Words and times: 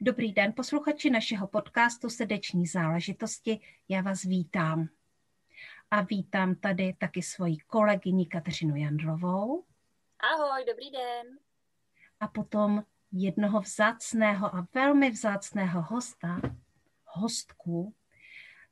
Dobrý 0.00 0.32
den, 0.32 0.52
posluchači 0.52 1.10
našeho 1.10 1.46
podcastu 1.46 2.10
Srdeční 2.10 2.66
záležitosti. 2.66 3.60
Já 3.88 4.00
vás 4.02 4.22
vítám. 4.22 4.88
A 5.90 6.00
vítám 6.00 6.54
tady 6.54 6.94
taky 6.98 7.22
svoji 7.22 7.56
kolegyni 7.56 8.26
Kateřinu 8.26 8.76
Jandlovou. 8.76 9.64
Ahoj, 10.34 10.64
dobrý 10.66 10.90
den. 10.90 11.38
A 12.20 12.28
potom 12.28 12.84
jednoho 13.12 13.60
vzácného 13.60 14.56
a 14.56 14.66
velmi 14.74 15.10
vzácného 15.10 15.82
hosta, 15.82 16.40
hostku, 17.04 17.94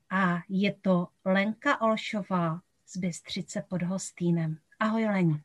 a 0.09 0.37
je 0.49 0.73
to 0.81 1.07
Lenka 1.25 1.81
Olšová 1.81 2.61
z 2.87 2.97
Bystřice 2.97 3.65
pod 3.69 3.83
Hostýnem. 3.83 4.57
Ahoj 4.79 5.05
Leni. 5.05 5.43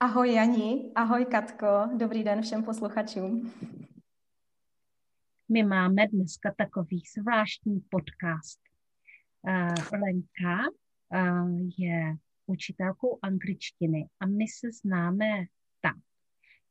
Ahoj 0.00 0.34
Jani, 0.34 0.92
ahoj 0.94 1.24
Katko, 1.24 1.66
dobrý 1.96 2.24
den 2.24 2.42
všem 2.42 2.64
posluchačům. 2.64 3.52
My 5.52 5.62
máme 5.62 6.08
dneska 6.08 6.54
takový 6.56 7.02
zvláštní 7.18 7.80
podcast. 7.80 8.60
Uh, 9.42 10.00
Lenka 10.00 10.58
uh, 10.68 11.68
je 11.78 12.16
učitelkou 12.46 13.18
angličtiny 13.22 14.08
a 14.20 14.26
my 14.26 14.44
se 14.48 14.68
známe 14.82 15.26
tak, 15.80 15.96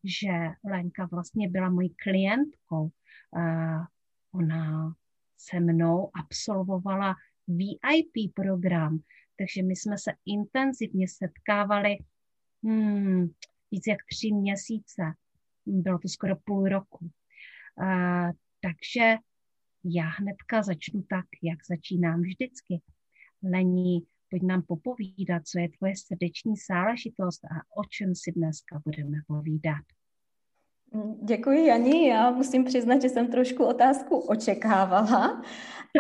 že 0.04 0.30
Lenka 0.64 1.06
vlastně 1.06 1.50
byla 1.50 1.70
mojí 1.70 1.90
klientkou. 1.90 2.84
Uh, 3.32 3.86
ona 4.32 4.94
se 5.38 5.60
mnou 5.60 6.12
absolvovala 6.14 7.16
VIP 7.48 8.34
program, 8.36 9.00
takže 9.38 9.64
my 9.64 9.76
jsme 9.76 9.98
se 9.98 10.12
intenzivně 10.26 11.08
setkávali 11.08 11.98
hmm, 12.64 13.30
víc 13.72 13.84
jak 13.88 14.00
tři 14.10 14.32
měsíce. 14.32 15.02
Bylo 15.66 16.00
to 16.00 16.08
skoro 16.08 16.36
půl 16.36 16.70
roku. 16.70 17.10
Takže 18.62 19.16
já 19.84 20.04
hnedka 20.04 20.64
začnu 20.64 21.04
tak, 21.10 21.26
jak 21.44 21.60
začínám 21.70 22.22
vždycky. 22.22 22.82
Lení, 23.52 24.06
pojď 24.30 24.44
nám 24.44 24.62
popovídat, 24.62 25.48
co 25.48 25.60
je 25.60 25.70
tvoje 25.70 25.94
srdeční 25.96 26.54
záležitost 26.70 27.46
a 27.46 27.80
o 27.80 27.84
čem 27.90 28.16
si 28.16 28.32
dneska 28.32 28.82
budeme 28.86 29.18
povídat. 29.28 29.84
Děkuji, 31.24 31.66
Jani. 31.66 32.08
Já 32.08 32.32
musím 32.32 32.66
přiznat, 32.66 33.02
že 33.02 33.10
jsem 33.10 33.32
trošku 33.32 33.66
otázku 33.66 34.18
očekávala. 34.18 35.44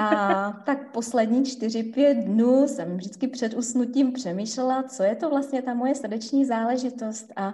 A 0.01 0.51
tak 0.51 0.91
poslední 0.91 1.45
čtyři, 1.45 1.83
pět 1.83 2.17
dnů 2.17 2.67
jsem 2.67 2.97
vždycky 2.97 3.27
před 3.27 3.53
usnutím 3.53 4.11
přemýšlela, 4.11 4.83
co 4.83 5.03
je 5.03 5.15
to 5.15 5.29
vlastně 5.29 5.61
ta 5.61 5.73
moje 5.73 5.95
srdeční 5.95 6.45
záležitost. 6.45 7.33
A 7.35 7.53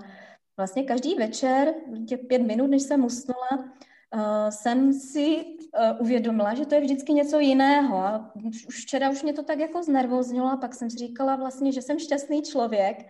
vlastně 0.58 0.84
každý 0.84 1.16
večer, 1.16 1.74
těch 2.08 2.20
pět 2.20 2.42
minut, 2.42 2.68
než 2.68 2.82
jsem 2.82 3.06
usnula, 3.06 3.74
uh, 4.16 4.50
jsem 4.50 4.94
si 4.94 5.46
uh, 5.46 6.02
uvědomila, 6.02 6.54
že 6.54 6.66
to 6.66 6.76
je 6.76 6.82
vždycky 6.82 7.14
něco 7.14 7.40
jiného. 7.40 7.98
A 7.98 8.32
už 8.68 8.84
včera 8.84 9.10
už 9.10 9.24
mě 9.24 9.34
to 9.34 9.44
tak 9.44 9.60
jako 9.60 9.84
znervoznilo 9.84 10.52
a 10.52 10.58
pak 10.58 10.76
jsem 10.76 10.90
si 10.90 10.98
říkala 10.98 11.36
vlastně, 11.36 11.72
že 11.72 11.82
jsem 11.82 12.00
šťastný 12.00 12.42
člověk, 12.42 13.06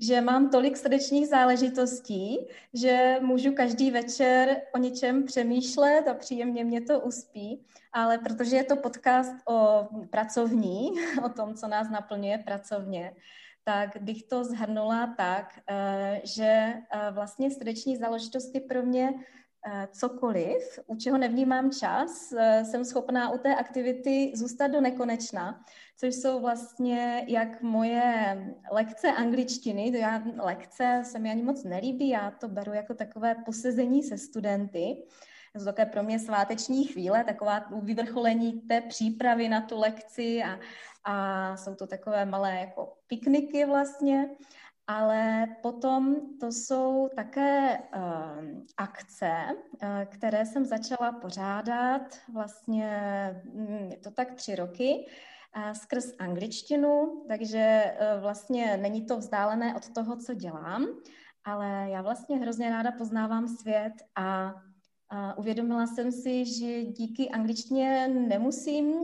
že 0.00 0.20
mám 0.20 0.50
tolik 0.50 0.76
srdečních 0.76 1.28
záležitostí, 1.28 2.38
že 2.74 3.16
můžu 3.20 3.52
každý 3.52 3.90
večer 3.90 4.60
o 4.74 4.78
něčem 4.78 5.24
přemýšlet 5.24 6.08
a 6.08 6.14
příjemně 6.14 6.64
mě 6.64 6.80
to 6.80 7.00
uspí. 7.00 7.66
Ale 7.92 8.18
protože 8.18 8.56
je 8.56 8.64
to 8.64 8.76
podcast 8.76 9.36
o 9.48 9.88
pracovní, 10.10 10.90
o 11.24 11.28
tom, 11.28 11.54
co 11.54 11.68
nás 11.68 11.90
naplňuje 11.90 12.38
pracovně, 12.38 13.14
tak 13.64 13.96
bych 14.00 14.22
to 14.22 14.44
zhrnula 14.44 15.14
tak, 15.16 15.58
uh, 15.70 16.18
že 16.24 16.74
vlastně 17.10 17.50
srdeční 17.50 17.96
záležitosti 17.96 18.60
pro 18.60 18.82
mě 18.82 19.14
Eh, 19.14 19.41
cokoliv, 19.92 20.78
u 20.86 20.96
čeho 20.96 21.18
nevnímám 21.18 21.70
čas, 21.70 22.32
eh, 22.32 22.64
jsem 22.64 22.84
schopná 22.84 23.30
u 23.30 23.38
té 23.38 23.54
aktivity 23.54 24.32
zůstat 24.34 24.68
do 24.68 24.80
nekonečna, 24.80 25.64
což 25.96 26.14
jsou 26.14 26.40
vlastně 26.40 27.24
jak 27.28 27.62
moje 27.62 28.36
lekce 28.72 29.12
angličtiny, 29.12 29.90
to 29.90 29.96
já 29.96 30.22
lekce 30.42 31.02
se 31.04 31.18
mi 31.18 31.30
ani 31.30 31.42
moc 31.42 31.64
nelíbí, 31.64 32.08
já 32.08 32.30
to 32.30 32.48
beru 32.48 32.72
jako 32.72 32.94
takové 32.94 33.34
posezení 33.34 34.02
se 34.02 34.18
studenty, 34.18 34.96
to 35.52 35.58
jsou 35.58 35.64
také 35.64 35.86
pro 35.86 36.02
mě 36.02 36.18
sváteční 36.18 36.84
chvíle, 36.84 37.24
taková 37.24 37.64
vyvrcholení 37.82 38.52
té 38.52 38.80
přípravy 38.80 39.48
na 39.48 39.60
tu 39.60 39.80
lekci 39.80 40.42
a, 40.42 40.58
a 41.04 41.56
jsou 41.56 41.74
to 41.74 41.86
takové 41.86 42.26
malé 42.26 42.60
jako 42.60 42.92
pikniky 43.06 43.64
vlastně 43.64 44.28
ale 44.86 45.46
potom 45.62 46.16
to 46.40 46.46
jsou 46.46 47.08
také 47.16 47.78
uh, 47.96 48.44
akce, 48.76 49.32
uh, 49.48 49.88
které 50.04 50.46
jsem 50.46 50.64
začala 50.64 51.12
pořádat 51.12 52.02
vlastně, 52.32 52.90
hm, 53.44 53.88
je 53.90 53.96
to 53.96 54.10
tak 54.10 54.34
tři 54.34 54.56
roky, 54.56 55.06
uh, 55.56 55.72
skrz 55.72 56.12
angličtinu, 56.18 57.24
takže 57.28 57.94
uh, 57.94 58.22
vlastně 58.22 58.76
není 58.76 59.06
to 59.06 59.16
vzdálené 59.16 59.74
od 59.76 59.88
toho, 59.88 60.16
co 60.16 60.34
dělám, 60.34 60.86
ale 61.44 61.86
já 61.90 62.02
vlastně 62.02 62.36
hrozně 62.36 62.70
ráda 62.70 62.92
poznávám 62.92 63.48
svět 63.48 63.92
a 64.14 64.54
uh, 64.54 65.32
uvědomila 65.36 65.86
jsem 65.86 66.12
si, 66.12 66.44
že 66.44 66.84
díky 66.84 67.30
angličtině 67.30 68.08
nemusím 68.08 68.94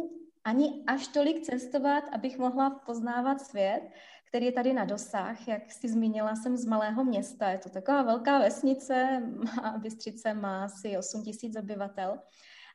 ani 0.45 0.85
až 0.87 1.09
tolik 1.09 1.43
cestovat, 1.43 2.05
abych 2.13 2.39
mohla 2.39 2.71
poznávat 2.71 3.41
svět, 3.41 3.83
který 4.29 4.47
je 4.47 4.53
tady 4.53 4.73
na 4.73 4.85
dosah. 4.85 5.49
Jak 5.49 5.73
si 5.73 5.89
zmínila, 5.89 6.37
jsem 6.37 6.57
z 6.57 6.65
malého 6.65 7.05
města, 7.05 7.51
je 7.51 7.59
to 7.59 7.69
taková 7.69 8.03
velká 8.03 8.39
vesnice, 8.39 9.23
Bystřice 9.79 10.35
má 10.35 10.65
asi 10.65 10.99
8 10.99 11.23
tisíc 11.23 11.57
obyvatel, 11.57 12.19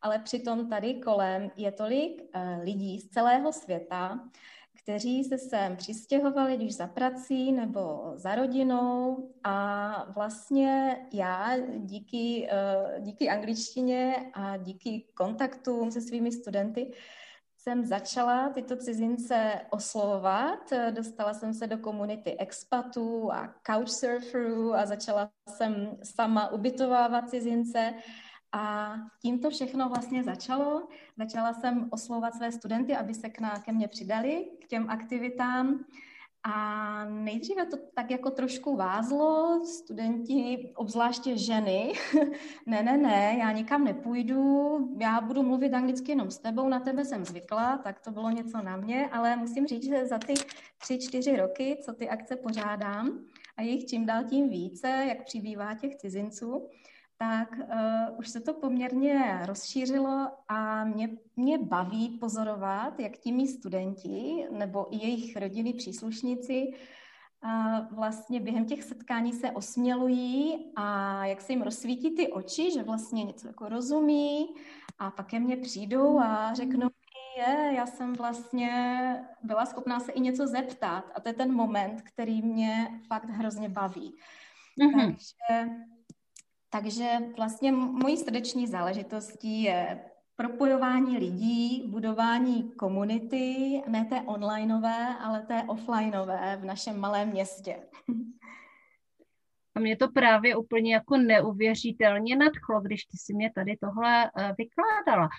ale 0.02 0.20
přitom 0.20 0.70
tady 0.70 0.94
kolem 0.94 1.52
je 1.56 1.72
tolik 1.72 2.22
uh, 2.22 2.64
lidí 2.64 3.00
z 3.00 3.10
celého 3.10 3.54
světa, 3.54 4.20
kteří 4.84 5.24
se 5.24 5.38
sem 5.38 5.76
přistěhovali, 5.76 6.58
když 6.58 6.76
za 6.76 6.88
prací 6.88 7.52
nebo 7.52 8.14
za 8.16 8.36
rodinou 8.36 9.30
a 9.44 10.08
vlastně 10.16 10.98
já 11.14 11.58
díky, 11.78 12.50
uh, 12.52 13.04
díky 13.04 13.30
angličtině 13.30 14.32
a 14.34 14.58
díky 14.58 15.06
kontaktům 15.14 15.92
se 15.92 16.02
svými 16.02 16.32
studenty 16.32 16.92
jsem 17.64 17.86
začala 17.86 18.50
tyto 18.50 18.76
cizince 18.76 19.62
oslovovat. 19.70 20.74
Dostala 20.92 21.34
jsem 21.34 21.54
se 21.54 21.68
do 21.68 21.78
komunity 21.78 22.38
expatů 22.38 23.34
a 23.34 23.56
couchsurferů 23.68 24.74
a 24.74 24.86
začala 24.86 25.30
jsem 25.50 25.98
sama 26.04 26.52
ubytovávat 26.52 27.30
cizince. 27.30 27.94
A 28.52 28.96
tím 29.22 29.40
to 29.40 29.50
všechno 29.50 29.90
vlastně 29.90 30.24
začalo. 30.24 30.88
Začala 31.18 31.54
jsem 31.54 31.90
oslovovat 31.92 32.34
své 32.34 32.52
studenty, 32.52 32.96
aby 32.96 33.14
se 33.14 33.30
k, 33.30 33.40
ná, 33.40 33.60
ke 33.60 33.72
mně 33.72 33.88
přidali, 33.88 34.46
k 34.66 34.68
těm 34.68 34.90
aktivitám. 34.90 35.86
A 36.46 37.06
nejdříve 37.06 37.66
to 37.66 37.78
tak 37.94 38.12
jako 38.12 38.32
trošku 38.32 38.76
vázlo, 38.76 39.62
studenti, 39.66 40.72
obzvláště 40.76 41.38
ženy, 41.38 41.94
ne, 42.66 42.84
ne, 42.84 42.98
ne, 42.98 43.38
já 43.40 43.52
nikam 43.52 43.84
nepůjdu, 43.84 44.78
já 45.00 45.22
budu 45.22 45.44
mluvit 45.44 45.74
anglicky 45.74 46.12
jenom 46.12 46.32
s 46.32 46.40
tebou, 46.40 46.70
na 46.70 46.80
tebe 46.80 47.06
jsem 47.06 47.26
zvykla, 47.26 47.78
tak 47.78 48.00
to 48.00 48.12
bylo 48.12 48.30
něco 48.30 48.62
na 48.62 48.78
mě, 48.78 49.10
ale 49.10 49.36
musím 49.36 49.68
říct, 49.68 49.84
že 49.84 50.06
za 50.06 50.18
ty 50.18 50.34
tři, 50.78 51.00
čtyři 51.00 51.38
roky, 51.38 51.78
co 51.86 51.94
ty 51.94 52.10
akce 52.10 52.36
pořádám, 52.36 53.20
a 53.58 53.62
jich 53.62 53.86
čím 53.86 54.06
dál 54.06 54.24
tím 54.24 54.50
více, 54.50 54.88
jak 54.88 55.24
přibývá 55.24 55.76
těch 55.76 55.96
cizinců, 55.96 56.70
tak 57.24 57.58
uh, 57.58 58.20
už 58.20 58.30
se 58.30 58.40
to 58.40 58.54
poměrně 58.54 59.42
rozšířilo 59.46 60.28
a 60.48 60.84
mě, 60.84 61.10
mě 61.36 61.58
baví 61.58 62.10
pozorovat, 62.10 63.00
jak 63.00 63.18
ti 63.18 63.32
mý 63.32 63.48
studenti 63.48 64.48
nebo 64.52 64.96
i 64.96 64.98
jejich 64.98 65.38
rodiny 65.38 65.74
příslušníci 65.74 66.74
uh, 67.44 67.98
vlastně 67.98 68.40
během 68.40 68.66
těch 68.66 68.84
setkání 68.84 69.34
se 69.34 69.52
osmělují 69.52 70.66
a 70.76 71.26
jak 71.26 71.42
se 71.42 71.54
jim 71.54 71.62
rozsvítí 71.62 72.16
ty 72.16 72.28
oči, 72.28 72.72
že 72.72 72.84
vlastně 72.84 73.24
něco 73.24 73.48
jako 73.48 73.70
rozumí 73.70 74.56
a 75.00 75.12
pak 75.12 75.30
ke 75.30 75.40
mně 75.40 75.58
přijdou 75.58 76.20
a 76.20 76.54
řeknou, 76.54 76.90
je, 77.38 77.74
já 77.76 77.86
jsem 77.86 78.14
vlastně 78.14 79.26
byla 79.44 79.66
schopná 79.66 80.00
se 80.00 80.12
i 80.12 80.20
něco 80.20 80.48
zeptat 80.48 81.12
a 81.16 81.22
to 81.22 81.30
je 81.30 81.34
ten 81.34 81.54
moment, 81.54 82.02
který 82.02 82.42
mě 82.42 83.02
fakt 83.08 83.30
hrozně 83.30 83.70
baví. 83.70 84.16
Mm-hmm. 84.80 85.06
Takže 85.06 85.70
takže 86.74 87.10
vlastně 87.38 87.72
mojí 87.72 88.18
srdeční 88.18 88.68
záležitostí 88.68 89.64
je 89.64 90.00
propojování 90.36 91.18
lidí, 91.18 91.88
budování 91.88 92.72
komunity, 92.72 93.82
ne 93.88 94.06
té 94.06 94.22
onlineové, 94.22 95.18
ale 95.20 95.42
té 95.42 95.64
offlineové 95.64 96.58
v 96.62 96.66
našem 96.66 97.00
malém 97.00 97.30
městě. 97.30 97.80
A 99.76 99.80
mě 99.80 99.98
to 99.98 100.12
právě 100.12 100.56
úplně 100.56 100.94
jako 100.94 101.18
neuvěřitelně 101.18 102.36
nadchlo, 102.36 102.82
když 102.82 103.06
ty 103.06 103.18
si 103.18 103.34
mě 103.34 103.52
tady 103.56 103.78
tohle 103.78 104.26
eh, 104.26 104.54
vykládala. 104.58 105.30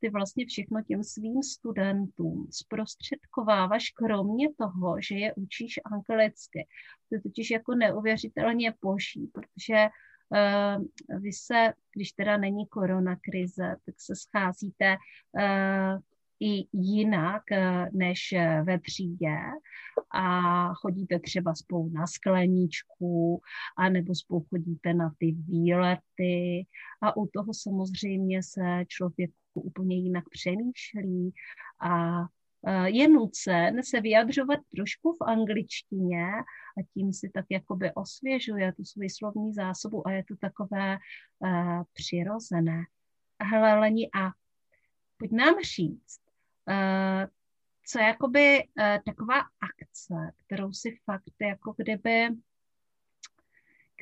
Ty 0.00 0.10
vlastně 0.10 0.46
všechno 0.46 0.82
těm 0.82 1.04
svým 1.04 1.42
studentům 1.42 2.48
zprostředkováváš 2.50 3.90
kromě 3.90 4.48
toho, 4.58 4.96
že 5.08 5.14
je 5.14 5.34
učíš 5.34 5.80
anglicky. 5.84 6.66
To 7.08 7.14
je 7.14 7.20
totiž 7.20 7.50
jako 7.50 7.74
neuvěřitelně 7.74 8.74
boží, 8.82 9.30
protože 9.34 9.88
vy 11.20 11.32
se, 11.32 11.72
když 11.94 12.12
teda 12.12 12.36
není 12.36 12.66
korona 12.66 13.16
krize, 13.16 13.76
tak 13.86 13.94
se 13.98 14.16
scházíte 14.16 14.96
uh, 15.32 16.00
i 16.42 16.68
jinak 16.72 17.52
eh, 17.52 17.88
než 17.92 18.32
eh, 18.32 18.62
ve 18.62 18.78
třídě 18.78 19.36
a 20.14 20.74
chodíte 20.74 21.18
třeba 21.18 21.54
spolu 21.54 21.88
na 21.88 22.06
skleničku 22.06 23.40
a 23.78 23.88
nebo 23.88 24.14
spolu 24.14 24.46
chodíte 24.50 24.94
na 24.94 25.12
ty 25.18 25.32
výlety. 25.32 26.66
A 27.02 27.16
u 27.16 27.26
toho 27.26 27.54
samozřejmě 27.54 28.42
se 28.42 28.84
člověk 28.88 29.30
úplně 29.54 29.96
jinak 29.96 30.24
přemýšlí 30.30 31.32
a 31.80 32.20
eh, 32.20 32.26
je 32.84 33.08
nucen 33.08 33.82
se 33.82 34.00
vyjadřovat 34.00 34.60
trošku 34.76 35.12
v 35.12 35.24
angličtině 35.24 36.26
a 36.78 36.82
tím 36.94 37.12
si 37.12 37.30
tak 37.30 37.46
jakoby 37.50 37.94
osvěžuje 37.94 38.72
tu 38.72 38.84
svou 38.84 39.08
slovní 39.08 39.52
zásobu 39.52 40.06
a 40.06 40.12
je 40.12 40.24
to 40.24 40.36
takové 40.36 40.98
uh, 41.38 41.82
přirozené. 41.92 42.84
Hele, 43.42 43.78
Leni, 43.78 44.10
a 44.14 44.30
pojď 45.16 45.32
nám 45.32 45.54
říct, 45.60 46.20
uh, 46.68 47.30
co 47.86 47.98
je 47.98 48.04
jakoby 48.04 48.64
uh, 48.64 48.84
taková 49.06 49.40
akce, 49.40 50.32
kterou 50.46 50.72
si 50.72 50.98
fakt 51.04 51.34
jako 51.40 51.74
kdyby 51.76 52.28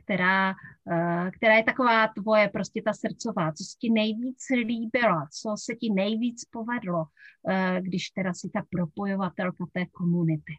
která, 0.04 0.50
uh, 0.50 1.30
která 1.30 1.56
je 1.56 1.64
taková 1.64 2.08
tvoje, 2.08 2.48
prostě 2.48 2.82
ta 2.82 2.92
srdcová, 2.92 3.52
co 3.52 3.64
se 3.64 3.76
ti 3.78 3.90
nejvíc 3.90 4.38
líbila, 4.64 5.28
co 5.40 5.54
se 5.56 5.74
ti 5.74 5.90
nejvíc 5.90 6.44
povedlo, 6.44 6.98
uh, 6.98 7.78
když 7.80 8.10
teda 8.10 8.34
si 8.34 8.50
ta 8.50 8.62
propojovatelka 8.70 9.64
té 9.72 9.86
komunity. 9.86 10.52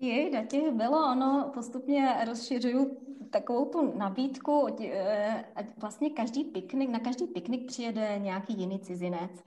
Je, 0.00 0.46
těch 0.46 0.72
bylo, 0.72 1.12
ono 1.12 1.50
postupně 1.54 2.14
rozšiřuju 2.26 2.96
takovou 3.30 3.64
tu 3.64 3.98
nabídku, 3.98 4.66
vlastně 5.80 6.10
každý 6.10 6.44
piknik, 6.44 6.90
na 6.90 6.98
každý 6.98 7.26
piknik 7.26 7.66
přijede 7.66 8.18
nějaký 8.18 8.60
jiný 8.60 8.80
cizinec 8.80 9.44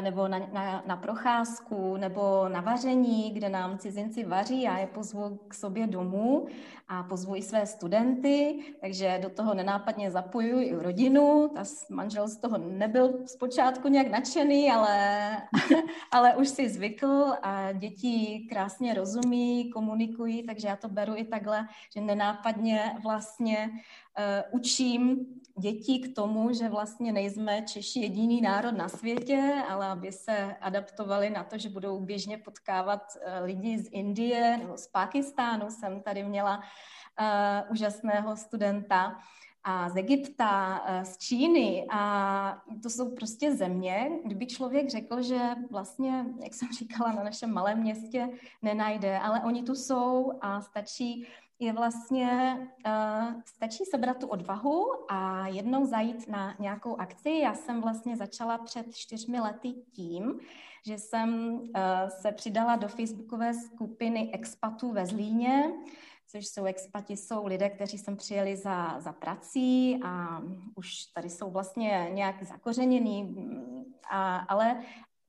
nebo 0.00 0.28
na, 0.28 0.38
na, 0.52 0.82
na 0.86 0.96
procházku, 0.96 1.96
nebo 1.96 2.48
na 2.48 2.60
vaření, 2.60 3.30
kde 3.30 3.48
nám 3.48 3.78
cizinci 3.78 4.24
vaří. 4.24 4.62
Já 4.62 4.78
je 4.78 4.86
pozvu 4.86 5.40
k 5.48 5.54
sobě 5.54 5.86
domů 5.86 6.46
a 6.88 7.02
pozvu 7.02 7.36
i 7.36 7.42
své 7.42 7.66
studenty, 7.66 8.58
takže 8.80 9.18
do 9.22 9.30
toho 9.30 9.54
nenápadně 9.54 10.10
zapojuji 10.10 10.66
i 10.66 10.74
rodinu. 10.74 11.50
Ta 11.54 11.62
manžel 11.90 12.28
z 12.28 12.36
toho 12.36 12.58
nebyl 12.58 13.26
zpočátku 13.26 13.88
nějak 13.88 14.10
nadšený, 14.10 14.70
ale, 14.72 15.30
ale 16.12 16.36
už 16.36 16.48
si 16.48 16.68
zvykl 16.68 17.32
a 17.42 17.72
děti 17.72 18.46
krásně 18.50 18.94
rozumí, 18.94 19.70
komunikují, 19.70 20.42
takže 20.42 20.68
já 20.68 20.76
to 20.76 20.88
beru 20.88 21.12
i 21.16 21.24
takhle, 21.24 21.68
že 21.94 22.00
nenápadně 22.00 22.96
vlastně 23.02 23.70
uh, 24.18 24.60
učím 24.60 25.26
děti 25.58 25.98
k 25.98 26.14
tomu, 26.14 26.52
že 26.52 26.68
vlastně 26.68 27.12
nejsme 27.12 27.62
Češi 27.62 28.00
jediný 28.00 28.40
národ 28.40 28.72
na 28.72 28.88
světě, 28.88 29.62
ale 29.68 29.86
aby 29.86 30.12
se 30.12 30.56
adaptovali 30.60 31.30
na 31.30 31.44
to, 31.44 31.58
že 31.58 31.68
budou 31.68 32.00
běžně 32.00 32.38
potkávat 32.38 33.02
uh, 33.16 33.44
lidi 33.44 33.78
z 33.78 33.88
Indie 33.90 34.56
nebo 34.56 34.76
z 34.76 34.86
Pakistánu. 34.86 35.70
Jsem 35.70 36.02
tady 36.02 36.24
měla 36.24 36.56
uh, 36.58 37.72
úžasného 37.72 38.36
studenta 38.36 39.18
a 39.64 39.88
z 39.88 39.96
Egypta, 39.96 40.84
uh, 40.88 41.02
z 41.02 41.18
Číny 41.18 41.86
a 41.90 42.62
to 42.82 42.90
jsou 42.90 43.14
prostě 43.14 43.56
země, 43.56 44.10
kdyby 44.24 44.46
člověk 44.46 44.90
řekl, 44.90 45.22
že 45.22 45.40
vlastně, 45.70 46.24
jak 46.42 46.54
jsem 46.54 46.68
říkala, 46.78 47.12
na 47.12 47.22
našem 47.22 47.52
malém 47.52 47.78
městě 47.78 48.28
nenajde, 48.62 49.18
ale 49.18 49.40
oni 49.40 49.62
tu 49.62 49.74
jsou 49.74 50.32
a 50.40 50.60
stačí 50.60 51.26
je 51.58 51.72
vlastně, 51.72 52.58
uh, 52.86 53.40
stačí 53.44 53.84
sebrat 53.84 54.18
tu 54.18 54.26
odvahu 54.26 54.84
a 55.08 55.46
jednou 55.46 55.86
zajít 55.86 56.28
na 56.28 56.54
nějakou 56.58 57.00
akci. 57.00 57.30
Já 57.30 57.54
jsem 57.54 57.80
vlastně 57.80 58.16
začala 58.16 58.58
před 58.58 58.94
čtyřmi 58.94 59.40
lety 59.40 59.74
tím, 59.92 60.40
že 60.86 60.98
jsem 60.98 61.54
uh, 61.54 61.68
se 62.08 62.32
přidala 62.32 62.76
do 62.76 62.88
facebookové 62.88 63.54
skupiny 63.54 64.30
expatů 64.32 64.92
ve 64.92 65.06
Zlíně, 65.06 65.72
což 66.28 66.46
jsou 66.46 66.64
expati, 66.64 67.16
jsou 67.16 67.46
lidé, 67.46 67.70
kteří 67.70 67.98
sem 67.98 68.16
přijeli 68.16 68.56
za, 68.56 69.00
za 69.00 69.12
prací 69.12 70.00
a 70.04 70.42
už 70.74 71.04
tady 71.14 71.30
jsou 71.30 71.50
vlastně 71.50 72.10
nějak 72.12 72.42
zakořeněný, 72.42 73.36
a, 74.10 74.36
ale 74.36 74.82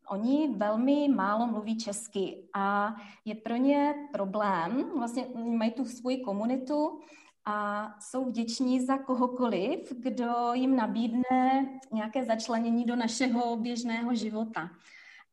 Oni 0.10 0.54
velmi 0.56 1.10
málo 1.10 1.48
mluví 1.48 1.78
česky 1.78 2.44
a 2.54 2.96
je 3.26 3.36
pro 3.36 3.56
ně 3.56 3.96
problém, 4.14 4.92
vlastně 4.98 5.26
mají 5.36 5.72
tu 5.72 5.86
svoji 5.86 6.18
komunitu 6.18 7.00
a 7.46 7.90
jsou 8.00 8.26
vděční 8.26 8.86
za 8.86 8.98
kohokoliv, 8.98 9.94
kdo 10.00 10.54
jim 10.54 10.76
nabídne 10.76 11.70
nějaké 11.94 12.26
začlenění 12.26 12.86
do 12.86 12.96
našeho 12.96 13.56
běžného 13.56 14.16
života. 14.16 14.70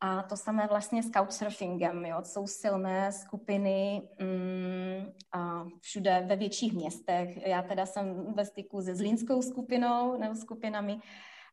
A 0.01 0.23
to 0.23 0.37
samé 0.37 0.67
vlastně 0.67 1.03
s 1.03 1.11
couchsurfingem, 1.11 2.05
jo. 2.05 2.19
Jsou 2.23 2.47
silné 2.47 3.13
skupiny 3.13 4.03
mm, 4.21 5.13
a 5.33 5.65
všude 5.81 6.25
ve 6.29 6.37
větších 6.37 6.73
městech. 6.73 7.47
Já 7.47 7.63
teda 7.63 7.87
jsem 7.87 8.35
ve 8.35 8.45
styku 8.45 8.83
se 8.83 8.95
zlínskou 8.95 9.43
skupinou 9.43 10.19
nebo 10.19 10.35
skupinami, 10.35 11.01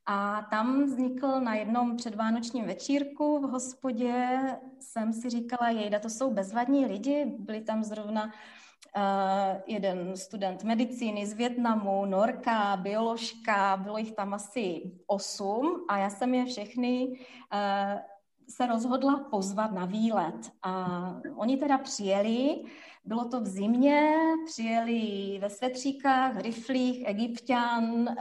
a 0.06 0.48
tam 0.50 0.84
vznikl 0.84 1.40
na 1.40 1.56
jednom 1.56 1.98
předvánočním 1.98 2.66
večírku 2.66 3.40
v 3.40 3.50
hospodě, 3.50 4.40
jsem 4.80 5.14
si 5.14 5.30
říkala, 5.30 5.70
jejda, 5.70 6.00
to 6.00 6.10
jsou 6.10 6.34
bezvadní 6.34 6.86
lidi, 6.86 7.26
byli 7.40 7.62
tam 7.62 7.84
zrovna 7.84 8.26
uh, 8.26 9.62
jeden 9.68 10.18
student 10.18 10.64
medicíny 10.64 11.28
z 11.28 11.34
Větnamu, 11.34 12.06
norka, 12.06 12.78
bioložka, 12.78 13.78
bylo 13.78 13.98
jich 13.98 14.12
tam 14.12 14.34
asi 14.34 14.82
osm 15.08 15.86
a 15.90 15.98
já 15.98 16.10
jsem 16.10 16.34
je 16.34 16.46
všechny 16.46 17.08
uh, 17.08 18.00
se 18.50 18.66
rozhodla 18.66 19.20
pozvat 19.20 19.72
na 19.72 19.86
výlet. 19.86 20.52
A 20.64 21.00
oni 21.36 21.58
teda 21.58 21.78
přijeli, 21.78 22.64
bylo 23.06 23.26
to 23.26 23.42
v 23.42 23.48
zimě, 23.48 24.14
přijeli 24.46 25.38
ve 25.42 25.50
svetříkách, 25.50 26.38
riflích, 26.38 27.04
egyptian, 27.08 28.16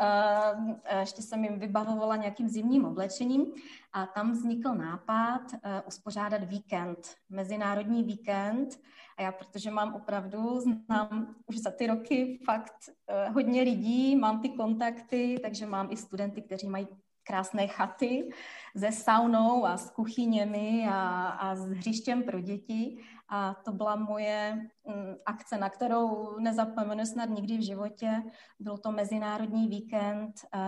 ještě 1.00 1.22
jsem 1.22 1.44
jim 1.44 1.58
vybavovala 1.58 2.16
nějakým 2.16 2.48
zimním 2.48 2.84
oblečením 2.84 3.46
a 3.92 4.06
tam 4.06 4.32
vznikl 4.32 4.74
nápad 4.74 5.40
e, 5.62 5.82
uspořádat 5.82 6.44
víkend, 6.44 7.14
mezinárodní 7.28 8.04
víkend. 8.04 8.80
A 9.18 9.22
já, 9.22 9.32
protože 9.32 9.70
mám 9.70 9.94
opravdu, 9.94 10.60
znám 10.60 11.34
už 11.46 11.58
za 11.58 11.70
ty 11.70 11.86
roky 11.86 12.40
fakt 12.44 12.90
hodně 13.32 13.62
lidí, 13.62 14.16
mám 14.16 14.40
ty 14.40 14.48
kontakty, 14.48 15.38
takže 15.42 15.66
mám 15.66 15.88
i 15.90 15.96
studenty, 15.96 16.42
kteří 16.42 16.68
mají 16.68 16.88
krásné 17.30 17.66
chaty 17.66 18.30
se 18.78 18.92
saunou 18.92 19.66
a 19.66 19.76
s 19.76 19.90
kuchyněmi 19.90 20.86
a, 20.90 21.28
a 21.28 21.54
s 21.54 21.70
hřištěm 21.70 22.22
pro 22.22 22.40
děti. 22.40 22.98
A 23.28 23.54
to 23.54 23.72
byla 23.72 23.96
moje 23.96 24.68
mm, 24.86 25.14
akce, 25.26 25.58
na 25.58 25.70
kterou 25.70 26.36
nezapomenu 26.38 27.06
snad 27.06 27.28
nikdy 27.28 27.56
v 27.58 27.66
životě. 27.66 28.22
Byl 28.60 28.78
to 28.78 28.92
mezinárodní 28.92 29.68
víkend 29.68 30.32
uh, 30.54 30.60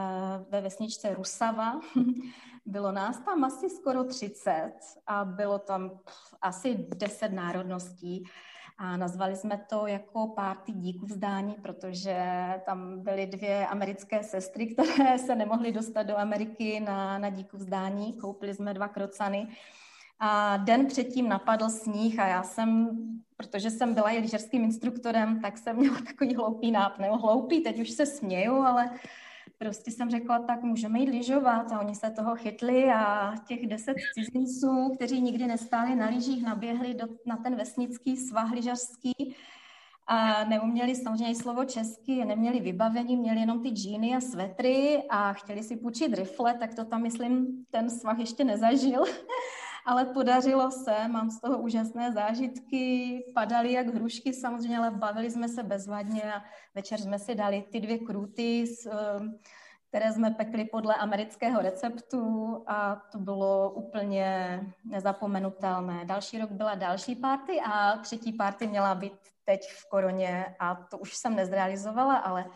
ve 0.51 0.61
vesničce 0.61 1.15
Rusava. 1.15 1.81
bylo 2.67 2.93
nás 2.93 3.19
tam 3.21 3.45
asi 3.45 3.71
skoro 3.71 4.05
30 4.05 4.73
a 5.07 5.25
bylo 5.25 5.59
tam 5.59 5.91
asi 6.43 6.87
10 6.97 7.29
národností. 7.29 8.25
A 8.79 8.97
nazvali 8.97 9.37
jsme 9.37 9.65
to 9.69 9.87
jako 9.87 10.27
párty 10.27 10.73
díku 10.73 11.07
vzdání, 11.07 11.55
protože 11.63 12.17
tam 12.67 13.01
byly 13.01 13.27
dvě 13.27 13.67
americké 13.67 14.23
sestry, 14.23 14.67
které 14.67 15.19
se 15.27 15.35
nemohly 15.35 15.73
dostat 15.73 16.03
do 16.03 16.19
Ameriky 16.19 16.81
na, 16.81 17.19
na 17.19 17.31
díku 17.31 17.57
vzdání. 17.57 18.13
Koupili 18.13 18.55
jsme 18.55 18.75
dva 18.75 18.89
krocany. 18.89 19.49
A 20.25 20.57
den 20.57 20.87
předtím 20.87 21.29
napadl 21.29 21.69
sníh 21.69 22.19
a 22.19 22.27
já 22.27 22.43
jsem, 22.43 22.91
protože 23.37 23.71
jsem 23.71 23.95
byla 23.95 24.11
i 24.11 24.19
lyžařským 24.19 24.65
instruktorem, 24.65 25.41
tak 25.41 25.59
jsem 25.59 25.77
měla 25.77 25.99
takový 26.07 26.35
hloupý 26.35 26.71
nápad, 26.71 26.99
nebo 26.99 27.17
hloupý, 27.17 27.61
teď 27.61 27.81
už 27.81 27.91
se 27.91 28.07
směju, 28.07 28.55
ale 28.55 28.91
prostě 29.63 29.91
jsem 29.91 30.11
řekla, 30.11 30.39
tak 30.39 30.63
můžeme 30.63 31.01
jít 31.01 31.11
lyžovat 31.11 31.73
a 31.73 31.81
oni 31.81 31.95
se 31.95 32.11
toho 32.11 32.37
chytli 32.37 32.91
a 32.91 33.35
těch 33.49 33.67
deset 33.67 33.97
cizinců, 34.15 34.93
kteří 34.97 35.21
nikdy 35.21 35.47
nestáli 35.47 35.95
na 35.95 36.09
lyžích, 36.09 36.43
naběhli 36.43 36.95
do, 36.95 37.07
na 37.27 37.37
ten 37.37 37.57
vesnický 37.57 38.17
svah 38.17 38.53
lyžařský 38.53 39.37
a 40.07 40.45
neuměli 40.45 40.95
samozřejmě 40.95 41.35
slovo 41.35 41.65
česky, 41.65 42.25
neměli 42.25 42.61
vybavení, 42.61 43.17
měli 43.17 43.41
jenom 43.41 43.63
ty 43.63 43.69
džíny 43.69 44.17
a 44.17 44.21
svetry 44.21 45.03
a 45.11 45.33
chtěli 45.33 45.63
si 45.63 45.77
půjčit 45.77 46.15
rifle, 46.15 46.55
tak 46.55 46.75
to 46.75 46.85
tam, 46.85 47.03
myslím, 47.03 47.65
ten 47.71 47.91
svah 47.91 48.19
ještě 48.19 48.45
nezažil. 48.45 49.05
Ale 49.87 50.05
podařilo 50.05 50.71
se, 50.71 51.09
mám 51.09 51.31
z 51.31 51.41
toho 51.41 51.59
úžasné 51.59 52.13
zážitky, 52.13 53.19
padaly 53.35 53.73
jak 53.73 53.87
hrušky 53.87 54.33
samozřejmě, 54.33 54.79
ale 54.79 54.91
bavili 54.91 55.31
jsme 55.31 55.49
se 55.49 55.63
bezvadně 55.63 56.35
a 56.35 56.43
večer 56.75 57.01
jsme 57.01 57.19
si 57.19 57.35
dali 57.35 57.63
ty 57.73 57.81
dvě 57.81 57.99
kruty, 57.99 58.65
ehm, 58.91 59.39
které 59.89 60.13
jsme 60.13 60.31
pekli 60.31 60.65
podle 60.65 60.95
amerického 60.95 61.63
receptu 61.63 62.25
a 62.67 62.97
to 62.97 63.19
bylo 63.19 63.71
úplně 63.71 64.61
nezapomenutelné. 64.85 66.05
Další 66.05 66.39
rok 66.39 66.51
byla 66.51 66.75
další 66.75 67.17
party 67.17 67.61
a 67.61 67.97
třetí 67.97 68.33
party 68.33 68.67
měla 68.67 68.95
být 68.95 69.13
teď 69.45 69.73
v 69.73 69.89
koroně 69.89 70.57
a 70.59 70.75
to 70.75 70.99
už 70.99 71.17
jsem 71.17 71.37
nezrealizovala, 71.37 72.17
ale 72.17 72.51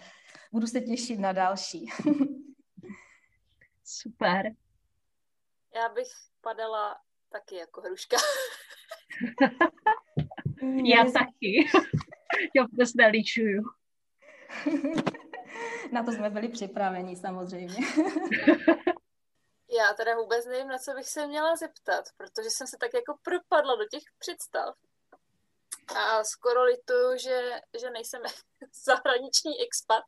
budu 0.52 0.66
se 0.66 0.80
těšit 0.80 1.21
na 1.21 1.33
další. 1.33 1.87
Super. 3.85 4.47
Já 5.75 5.88
bych 5.95 6.09
padala 6.40 6.97
taky 7.28 7.56
jako 7.56 7.80
hruška. 7.80 8.16
Já 10.85 11.04
taky. 11.04 11.71
Já 12.56 12.62
vůbec 12.71 12.95
nelíčuju. 12.95 13.62
Na 15.92 16.02
to 16.02 16.12
jsme 16.12 16.30
byli 16.30 16.49
připraveni 16.49 17.16
samozřejmě. 17.16 17.76
Já 19.78 19.95
teda 19.95 20.16
vůbec 20.16 20.47
nevím, 20.47 20.68
na 20.68 20.78
co 20.78 20.95
bych 20.95 21.09
se 21.09 21.26
měla 21.26 21.56
zeptat, 21.56 22.04
protože 22.16 22.50
jsem 22.50 22.66
se 22.66 22.76
tak 22.80 22.95
jako 22.95 23.18
propadla 23.23 23.76
do 23.76 23.85
těch 23.90 24.02
představ. 24.18 24.75
A 25.97 26.25
skoro 26.25 26.64
lituju, 26.64 27.18
že, 27.18 27.61
že 27.80 27.90
nejsem 27.90 28.23
zahraniční 28.87 29.61
expat, 29.66 30.04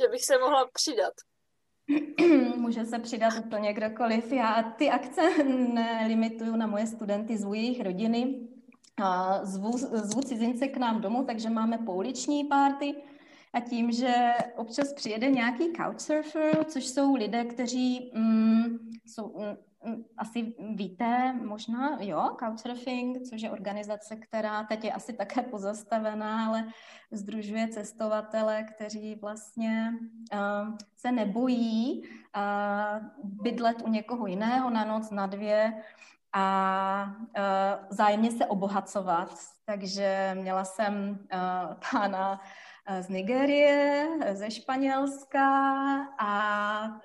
že 0.00 0.08
bych 0.08 0.24
se 0.24 0.38
mohla 0.38 0.68
přidat. 0.72 1.14
Může 2.56 2.84
se 2.84 2.98
přidat 2.98 3.32
úplně 3.46 3.72
kdokoliv. 3.72 4.32
Já 4.32 4.62
ty 4.62 4.90
akce 4.90 5.44
nelimituju 5.74 6.56
na 6.56 6.66
moje 6.66 6.86
studenty, 6.86 7.36
zvu 7.36 7.54
jejich 7.54 7.80
rodiny, 7.80 8.48
a 9.02 9.40
zvu, 9.44 9.78
zvu 9.78 10.22
cizince 10.22 10.68
k 10.68 10.76
nám 10.76 11.00
domů, 11.00 11.24
takže 11.24 11.50
máme 11.50 11.78
pouliční 11.78 12.44
párty 12.44 12.94
a 13.52 13.60
tím, 13.60 13.92
že 13.92 14.14
občas 14.56 14.92
přijede 14.92 15.30
nějaký 15.30 15.64
couchsurfer, 15.72 16.64
což 16.64 16.86
jsou 16.86 17.14
lidé, 17.14 17.44
kteří 17.44 18.12
mm, 18.14 18.78
jsou, 19.06 19.38
mm, 19.38 19.56
asi 20.16 20.54
víte, 20.74 21.32
možná, 21.32 21.98
jo, 22.00 22.36
Couchsurfing, 22.40 23.22
což 23.30 23.42
je 23.42 23.50
organizace, 23.50 24.16
která 24.16 24.64
teď 24.64 24.84
je 24.84 24.92
asi 24.92 25.12
také 25.12 25.42
pozastavená, 25.42 26.46
ale 26.46 26.66
združuje 27.12 27.68
cestovatele, 27.68 28.62
kteří 28.62 29.14
vlastně 29.14 29.92
uh, 30.32 30.76
se 30.96 31.12
nebojí 31.12 32.02
uh, 32.02 33.06
bydlet 33.42 33.82
u 33.82 33.88
někoho 33.88 34.26
jiného 34.26 34.70
na 34.70 34.84
noc, 34.84 35.10
na 35.10 35.26
dvě 35.26 35.82
a 36.32 37.14
uh, 37.18 37.86
zájemně 37.90 38.30
se 38.30 38.46
obohacovat. 38.46 39.34
Takže 39.64 40.36
měla 40.40 40.64
jsem 40.64 41.10
uh, 41.10 41.74
pána 41.92 42.40
z 43.00 43.08
Nigérie, 43.08 44.08
ze 44.32 44.50
Španělska 44.50 45.48
a 46.20 47.00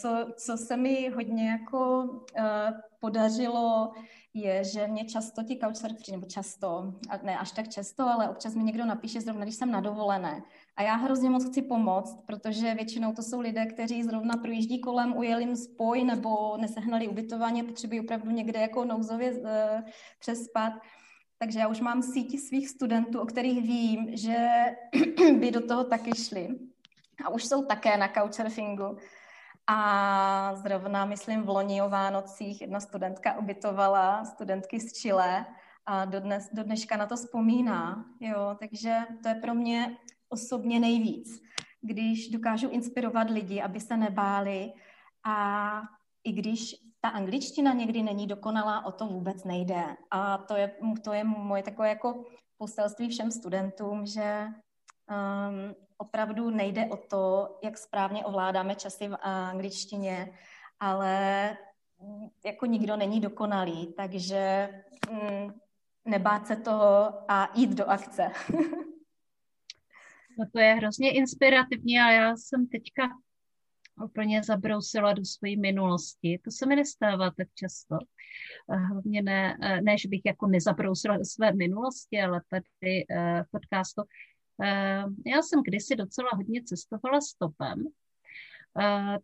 co, 0.00 0.26
co 0.36 0.56
se 0.56 0.76
mi 0.76 1.08
hodně 1.08 1.50
jako 1.50 2.08
podařilo, 3.00 3.92
je, 4.34 4.64
že 4.64 4.86
mě 4.86 5.04
často 5.04 5.42
ti 5.42 5.58
couchsurferi, 5.58 6.12
nebo 6.12 6.26
často, 6.26 6.94
ne 7.22 7.38
až 7.38 7.52
tak 7.52 7.68
často, 7.68 8.08
ale 8.08 8.28
občas 8.28 8.54
mi 8.54 8.62
někdo 8.64 8.84
napíše 8.84 9.20
zrovna, 9.20 9.42
když 9.42 9.54
jsem 9.54 9.70
na 9.70 9.80
dovolené. 9.80 10.42
A 10.76 10.82
já 10.82 10.94
hrozně 10.94 11.30
moc 11.30 11.44
chci 11.44 11.62
pomoct, 11.62 12.22
protože 12.26 12.74
většinou 12.74 13.12
to 13.12 13.22
jsou 13.22 13.40
lidé, 13.40 13.66
kteří 13.66 14.02
zrovna 14.02 14.36
projíždí 14.36 14.80
kolem, 14.80 15.16
ujeli 15.16 15.42
jim 15.42 15.56
spoj 15.56 16.04
nebo 16.04 16.56
nesehnali 16.56 17.08
ubytování, 17.08 17.62
potřebují 17.62 18.00
opravdu 18.00 18.30
někde 18.30 18.60
jako 18.60 18.84
nouzově 18.84 19.32
uh, 19.32 19.48
přespat. 20.20 20.72
Takže 21.42 21.58
já 21.58 21.68
už 21.68 21.80
mám 21.80 22.02
síti 22.02 22.38
svých 22.38 22.68
studentů, 22.68 23.20
o 23.20 23.26
kterých 23.26 23.62
vím, 23.62 24.16
že 24.16 24.36
by 25.38 25.50
do 25.50 25.66
toho 25.66 25.84
taky 25.84 26.10
šli. 26.14 26.48
A 27.24 27.28
už 27.28 27.44
jsou 27.44 27.64
také 27.64 27.96
na 27.96 28.08
couchsurfingu. 28.08 28.96
A 29.66 30.54
zrovna, 30.54 31.04
myslím, 31.04 31.42
v 31.42 31.48
loni 31.48 31.82
o 31.82 31.88
Vánocích 31.88 32.60
jedna 32.60 32.80
studentka 32.80 33.38
ubytovala 33.38 34.24
studentky 34.24 34.80
z 34.80 34.92
Chile 34.92 35.46
a 35.86 36.04
do, 36.04 36.20
dnes, 36.20 36.50
do 36.52 36.64
dneška 36.64 36.96
na 36.96 37.06
to 37.06 37.16
vzpomíná. 37.16 38.04
Jo, 38.20 38.56
takže 38.58 38.96
to 39.22 39.28
je 39.28 39.34
pro 39.34 39.54
mě 39.54 39.96
osobně 40.28 40.80
nejvíc, 40.80 41.42
když 41.80 42.28
dokážu 42.28 42.68
inspirovat 42.68 43.30
lidi, 43.30 43.62
aby 43.62 43.80
se 43.80 43.96
nebáli 43.96 44.72
a 45.24 45.82
i 46.24 46.32
když 46.32 46.89
ta 47.00 47.08
angličtina 47.08 47.72
někdy 47.72 48.02
není 48.02 48.26
dokonalá, 48.26 48.84
o 48.86 48.92
to 48.92 49.06
vůbec 49.06 49.44
nejde. 49.44 49.96
A 50.10 50.38
to 50.38 50.56
je, 50.56 50.70
to 51.04 51.12
je 51.12 51.24
moje 51.24 51.62
takové 51.62 51.88
jako 51.88 52.24
poselství 52.58 53.08
všem 53.08 53.30
studentům, 53.30 54.06
že 54.06 54.46
um, 54.46 55.74
opravdu 55.96 56.50
nejde 56.50 56.86
o 56.86 56.96
to, 56.96 57.58
jak 57.62 57.78
správně 57.78 58.24
ovládáme 58.24 58.74
časy 58.74 59.08
v 59.08 59.16
angličtině, 59.16 60.32
ale 60.80 61.56
jako 62.44 62.66
nikdo 62.66 62.96
není 62.96 63.20
dokonalý, 63.20 63.94
takže 63.96 64.68
mm, 65.10 65.52
nebát 66.04 66.46
se 66.46 66.56
toho 66.56 67.12
a 67.28 67.50
jít 67.54 67.70
do 67.70 67.90
akce. 67.90 68.32
no 70.38 70.46
to 70.52 70.58
je 70.58 70.74
hrozně 70.74 71.10
inspirativní 71.10 72.00
a 72.00 72.10
já 72.10 72.36
jsem 72.36 72.66
teďka 72.66 73.08
úplně 74.04 74.42
zabrousila 74.42 75.12
do 75.12 75.24
své 75.24 75.56
minulosti. 75.56 76.40
To 76.44 76.50
se 76.50 76.66
mi 76.66 76.76
nestává 76.76 77.30
tak 77.30 77.48
často. 77.54 77.98
Hlavně 78.68 79.22
ne, 79.22 79.58
ne, 79.82 79.98
že 79.98 80.08
bych 80.08 80.20
jako 80.24 80.46
nezabrousila 80.46 81.16
do 81.16 81.24
své 81.24 81.52
minulosti, 81.52 82.20
ale 82.20 82.40
tady 82.50 83.04
v 83.42 83.50
podcastu. 83.50 84.02
Já 85.26 85.42
jsem 85.42 85.62
kdysi 85.62 85.96
docela 85.96 86.30
hodně 86.34 86.62
cestovala 86.62 87.20
stopem, 87.20 87.84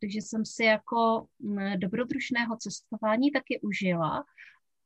takže 0.01 0.19
jsem 0.19 0.45
si 0.45 0.65
jako 0.65 1.27
dobrodružného 1.77 2.57
cestování 2.57 3.31
taky 3.31 3.61
užila 3.61 4.25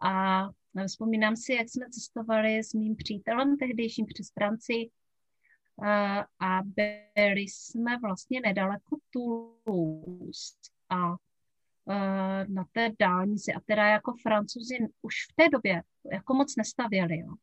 a 0.03 0.45
vzpomínám 0.87 1.37
si, 1.37 1.53
jak 1.53 1.69
jsme 1.69 1.91
cestovali 1.91 2.59
s 2.59 2.75
mým 2.75 2.97
přítelem 2.97 3.57
tehdejším 3.57 4.07
přes 4.07 4.31
Francii 4.35 4.91
a 6.41 6.61
byli 6.65 7.41
jsme 7.41 7.99
vlastně 7.99 8.41
nedaleko 8.41 8.97
Toulouse 9.11 10.55
a 10.89 11.17
na 12.49 12.65
té 12.73 12.91
dálnici 12.99 13.53
a 13.53 13.61
teda 13.61 13.87
jako 13.87 14.15
francouzi 14.23 14.79
už 15.03 15.15
v 15.31 15.35
té 15.35 15.49
době 15.49 15.83
jako 16.13 16.35
moc 16.35 16.57
nestavěli. 16.57 17.19
Jo. 17.19 17.35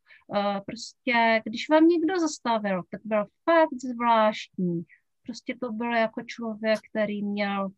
Prostě, 0.66 1.42
když 1.46 1.70
vám 1.70 1.88
někdo 1.88 2.20
zastavil, 2.20 2.84
tak 2.90 3.02
byl 3.04 3.26
fakt 3.44 3.74
zvláštní. 3.94 4.84
Prostě 5.24 5.56
to 5.62 5.72
byl 5.72 5.96
jako 5.96 6.22
člověk, 6.22 6.80
který 6.92 7.24
měl 7.24 7.70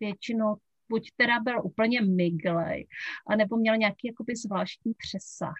většinou 0.00 0.56
buď 0.88 1.10
teda 1.16 1.40
byl 1.40 1.64
úplně 1.64 2.00
miglej, 2.00 2.86
anebo 3.26 3.56
měl 3.56 3.76
nějaký 3.76 4.06
jakoby 4.08 4.36
zvláštní 4.36 4.94
přesah. 4.94 5.54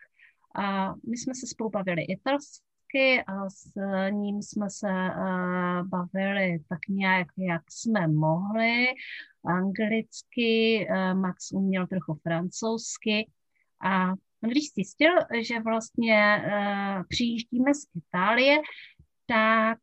A 0.54 0.94
my 0.94 1.16
jsme 1.16 1.34
se 1.34 1.46
spolu 1.46 1.70
bavili 1.70 2.02
italsky, 2.02 2.67
anglicky 2.88 3.22
a 3.26 3.50
s 3.50 3.72
ním 4.10 4.42
jsme 4.42 4.70
se 4.70 4.88
bavili 5.82 6.58
tak 6.68 6.78
nějak, 6.88 7.26
jak 7.36 7.62
jsme 7.70 8.08
mohli. 8.08 8.86
Anglicky, 9.46 10.86
Max 11.14 11.52
uměl 11.52 11.86
trochu 11.86 12.14
francouzsky 12.14 13.30
a 13.84 14.12
když 14.40 14.72
zjistil, 14.74 15.12
že 15.42 15.60
vlastně 15.60 16.42
přijíždíme 17.08 17.74
z 17.74 17.86
Itálie, 17.94 18.58
tak 19.26 19.78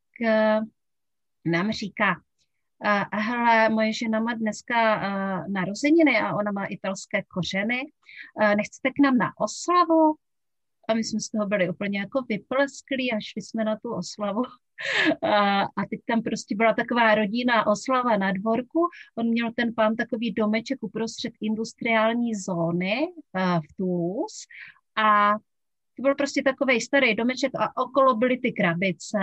nám 1.46 1.72
říká, 1.72 2.12
uh, 2.12 3.20
hele, 3.20 3.70
moje 3.70 3.94
žena 3.94 4.20
má 4.20 4.34
dneska 4.34 5.00
narozeniny 5.48 6.20
a 6.20 6.36
ona 6.36 6.52
má 6.52 6.66
italské 6.66 7.24
kořeny, 7.24 7.82
nechcete 8.40 8.90
k 8.90 9.00
nám 9.04 9.18
na 9.18 9.32
oslavu? 9.40 10.16
A 10.88 10.94
my 10.94 11.04
jsme 11.04 11.20
z 11.20 11.30
toho 11.30 11.46
byli 11.46 11.70
úplně 11.70 12.00
jako 12.00 12.22
vyplesklí 12.30 13.12
a 13.12 13.20
šli 13.20 13.42
jsme 13.42 13.63
na 13.63 13.75
tu 13.75 13.94
oslavu. 13.94 14.42
A, 15.22 15.62
a 15.62 15.86
teď 15.89 16.00
tam 16.06 16.22
prostě 16.22 16.56
byla 16.56 16.74
taková 16.74 17.15
rodinná 17.15 17.68
oslava 17.68 18.18
na 18.18 18.32
dvorku. 18.32 18.80
On 19.18 19.27
měl 19.27 19.51
ten 19.56 19.74
pán 19.74 19.96
takový 19.96 20.32
domeček 20.32 20.77
uprostřed 20.82 21.34
industriální 21.42 22.36
zóny 22.36 23.08
v 23.36 23.77
Toulouse 23.77 24.46
a 24.96 25.34
to 25.96 26.01
byl 26.01 26.15
prostě 26.15 26.44
takový 26.44 26.82
starý 26.82 27.15
domeček 27.15 27.51
a 27.60 27.77
okolo 27.77 28.15
byly 28.15 28.38
ty 28.38 28.51
krabice 28.51 29.20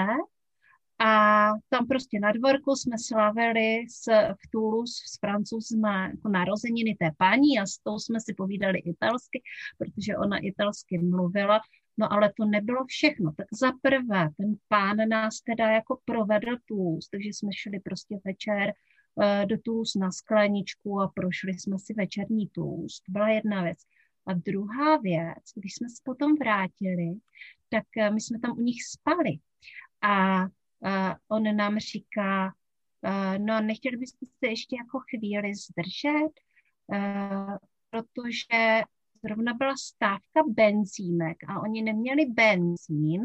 a 1.04 1.52
tam 1.68 1.86
prostě 1.86 2.20
na 2.20 2.32
dvorku 2.32 2.76
jsme 2.76 2.98
slavili 2.98 3.86
s, 3.88 4.06
v 4.32 4.50
Toulouse 4.50 5.02
s 5.06 5.18
francouzma 5.20 6.08
jako 6.08 6.28
narozeniny 6.28 6.96
té 6.98 7.10
paní 7.18 7.58
a 7.58 7.66
s 7.66 7.78
tou 7.78 7.98
jsme 7.98 8.20
si 8.20 8.34
povídali 8.34 8.78
italsky, 8.78 9.42
protože 9.78 10.16
ona 10.16 10.38
italsky 10.38 10.98
mluvila 10.98 11.60
No 11.98 12.12
ale 12.12 12.32
to 12.36 12.44
nebylo 12.44 12.84
všechno. 12.86 13.32
Tak 13.32 13.46
za 13.52 13.72
prvé, 13.82 14.28
ten 14.36 14.54
pán 14.68 14.96
nás 15.08 15.40
teda 15.40 15.70
jako 15.70 16.00
provedl 16.04 16.56
tůz, 16.64 17.08
takže 17.08 17.28
jsme 17.28 17.50
šli 17.52 17.80
prostě 17.80 18.18
večer 18.24 18.72
uh, 19.14 19.46
do 19.46 19.58
tůz 19.58 19.94
na 19.94 20.12
skleničku 20.12 21.00
a 21.00 21.08
prošli 21.14 21.54
jsme 21.54 21.78
si 21.78 21.94
večerní 21.94 22.48
tůz. 22.48 23.00
To 23.00 23.12
byla 23.12 23.28
jedna 23.28 23.62
věc. 23.62 23.78
A 24.26 24.32
druhá 24.32 24.96
věc, 24.96 25.42
když 25.54 25.74
jsme 25.74 25.88
se 25.88 26.02
potom 26.04 26.36
vrátili, 26.36 27.14
tak 27.68 27.84
uh, 27.96 28.14
my 28.14 28.20
jsme 28.20 28.38
tam 28.38 28.58
u 28.58 28.60
nich 28.60 28.84
spali. 28.84 29.38
A 30.02 30.44
on 31.28 31.56
nám 31.56 31.78
říká, 31.78 32.54
uh, 33.02 33.38
no 33.38 33.60
nechtěli 33.60 33.96
byste 33.96 34.26
se 34.26 34.50
ještě 34.50 34.76
jako 34.76 34.98
chvíli 34.98 35.54
zdržet, 35.54 36.32
uh, 36.86 37.56
protože 37.90 38.82
zrovna 39.24 39.54
byla 39.54 39.74
stávka 39.76 40.40
benzínek 40.46 41.36
a 41.48 41.60
oni 41.60 41.82
neměli 41.82 42.26
benzín 42.26 43.22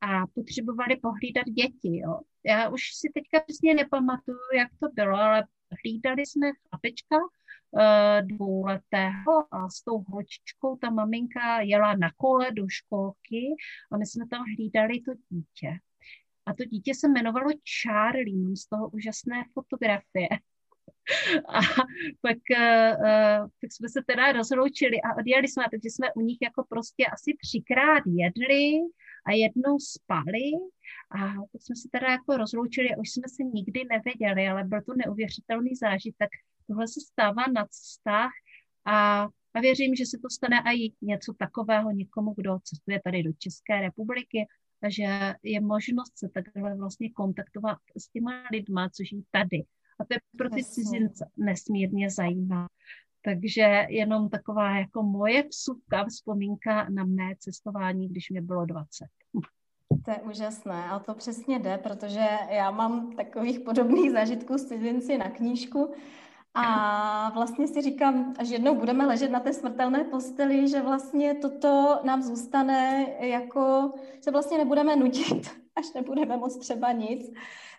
a 0.00 0.26
potřebovali 0.26 0.96
pohlídat 0.96 1.44
děti. 1.46 1.98
Jo. 1.98 2.20
Já 2.44 2.68
už 2.68 2.82
si 2.94 3.08
teďka 3.14 3.40
přesně 3.40 3.74
nepamatuju, 3.74 4.38
jak 4.56 4.68
to 4.80 4.88
bylo, 4.94 5.16
ale 5.16 5.46
hlídali 5.84 6.26
jsme 6.26 6.46
chlapečka 6.52 7.16
uh, 7.16 8.28
dvouletého 8.36 9.54
a 9.54 9.68
s 9.68 9.82
tou 9.82 9.98
holčičkou 9.98 10.76
ta 10.76 10.90
maminka 10.90 11.60
jela 11.60 11.94
na 11.94 12.10
kole 12.16 12.52
do 12.52 12.68
školky 12.68 13.54
a 13.92 13.96
my 13.96 14.06
jsme 14.06 14.28
tam 14.28 14.44
hlídali 14.56 15.00
to 15.00 15.12
dítě. 15.28 15.78
A 16.46 16.54
to 16.54 16.64
dítě 16.64 16.94
se 16.94 17.08
jmenovalo 17.08 17.50
Charlie, 17.82 18.56
z 18.56 18.66
toho 18.66 18.88
úžasné 18.88 19.44
fotografie. 19.54 20.28
A 21.48 21.60
pak, 22.20 22.38
uh, 22.58 23.48
pak 23.60 23.72
jsme 23.72 23.88
se 23.88 24.00
teda 24.06 24.32
rozloučili 24.32 24.96
a 25.00 25.16
odjeli 25.18 25.48
jsme, 25.48 25.64
takže 25.70 25.88
jsme 25.90 26.12
u 26.12 26.20
nich 26.20 26.38
jako 26.42 26.64
prostě 26.68 27.06
asi 27.06 27.36
třikrát 27.42 28.02
jedli 28.06 28.80
a 29.26 29.32
jednou 29.32 29.78
spali 29.78 30.44
a 31.10 31.18
pak 31.52 31.62
jsme 31.62 31.76
se 31.76 31.88
teda 31.92 32.08
jako 32.10 32.36
rozloučili 32.36 32.88
a 32.90 32.98
už 32.98 33.10
jsme 33.10 33.28
se 33.28 33.42
nikdy 33.42 33.84
nevěděli, 33.90 34.48
ale 34.48 34.64
byl 34.64 34.80
to 34.82 34.92
neuvěřitelný 35.06 35.74
zážitek. 35.74 36.30
Tohle 36.66 36.88
se 36.88 37.00
stává 37.00 37.44
na 37.54 37.66
cestách 37.70 38.30
a, 38.84 39.22
a 39.54 39.60
věřím, 39.60 39.94
že 39.94 40.06
se 40.06 40.18
to 40.22 40.30
stane 40.30 40.56
i 40.76 40.92
něco 41.02 41.34
takového 41.38 41.90
někomu, 41.90 42.34
kdo 42.36 42.58
cestuje 42.64 43.00
tady 43.04 43.22
do 43.22 43.30
České 43.38 43.80
republiky, 43.80 44.46
takže 44.80 45.34
je 45.42 45.60
možnost 45.60 46.18
se 46.18 46.28
takhle 46.28 46.76
vlastně 46.76 47.10
kontaktovat 47.10 47.78
s 47.96 48.08
těma 48.08 48.32
lidma, 48.52 48.88
co 48.88 49.04
žijí 49.04 49.24
tady 49.30 49.64
a 50.00 50.04
to 50.04 50.14
je 50.14 50.20
pro 50.38 50.50
ty 50.50 50.64
cizince 50.64 51.30
nesmírně 51.36 52.10
zajímavé. 52.10 52.68
Takže 53.24 53.86
jenom 53.88 54.28
taková 54.28 54.78
jako 54.78 55.02
moje 55.02 55.48
vsuvka, 55.48 56.04
vzpomínka 56.04 56.88
na 56.90 57.04
mé 57.04 57.34
cestování, 57.38 58.08
když 58.08 58.30
mě 58.30 58.42
bylo 58.42 58.64
20. 58.64 59.06
To 60.04 60.10
je 60.10 60.16
úžasné 60.16 60.84
a 60.84 60.98
to 60.98 61.14
přesně 61.14 61.58
jde, 61.58 61.78
protože 61.78 62.26
já 62.50 62.70
mám 62.70 63.16
takových 63.16 63.60
podobných 63.60 64.10
zážitků 64.10 64.58
s 64.58 64.68
cizinci 64.68 65.18
na 65.18 65.30
knížku 65.30 65.94
a 66.54 67.30
vlastně 67.34 67.68
si 67.68 67.82
říkám, 67.82 68.34
až 68.38 68.48
jednou 68.48 68.74
budeme 68.74 69.06
ležet 69.06 69.30
na 69.30 69.40
té 69.40 69.52
smrtelné 69.52 70.04
posteli, 70.04 70.68
že 70.68 70.80
vlastně 70.80 71.34
toto 71.34 72.00
nám 72.04 72.22
zůstane 72.22 73.06
jako, 73.20 73.92
že 74.24 74.30
vlastně 74.30 74.58
nebudeme 74.58 74.96
nutit, 74.96 75.50
až 75.76 75.92
nebudeme 75.94 76.36
moc 76.36 76.58
třeba 76.58 76.92
nic, 76.92 77.30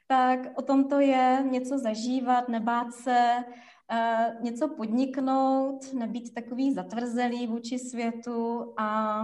tak 0.08 0.40
o 0.56 0.62
tom 0.62 0.90
to 0.90 1.00
je 1.00 1.44
něco 1.50 1.78
zažívat, 1.78 2.50
nebát 2.50 2.94
se, 2.94 3.44
uh, 3.92 4.44
něco 4.44 4.68
podniknout, 4.68 5.94
nebýt 5.94 6.34
takový 6.34 6.74
zatvrzelý 6.74 7.48
vůči 7.48 7.80
světu 7.80 8.74
a 8.78 9.22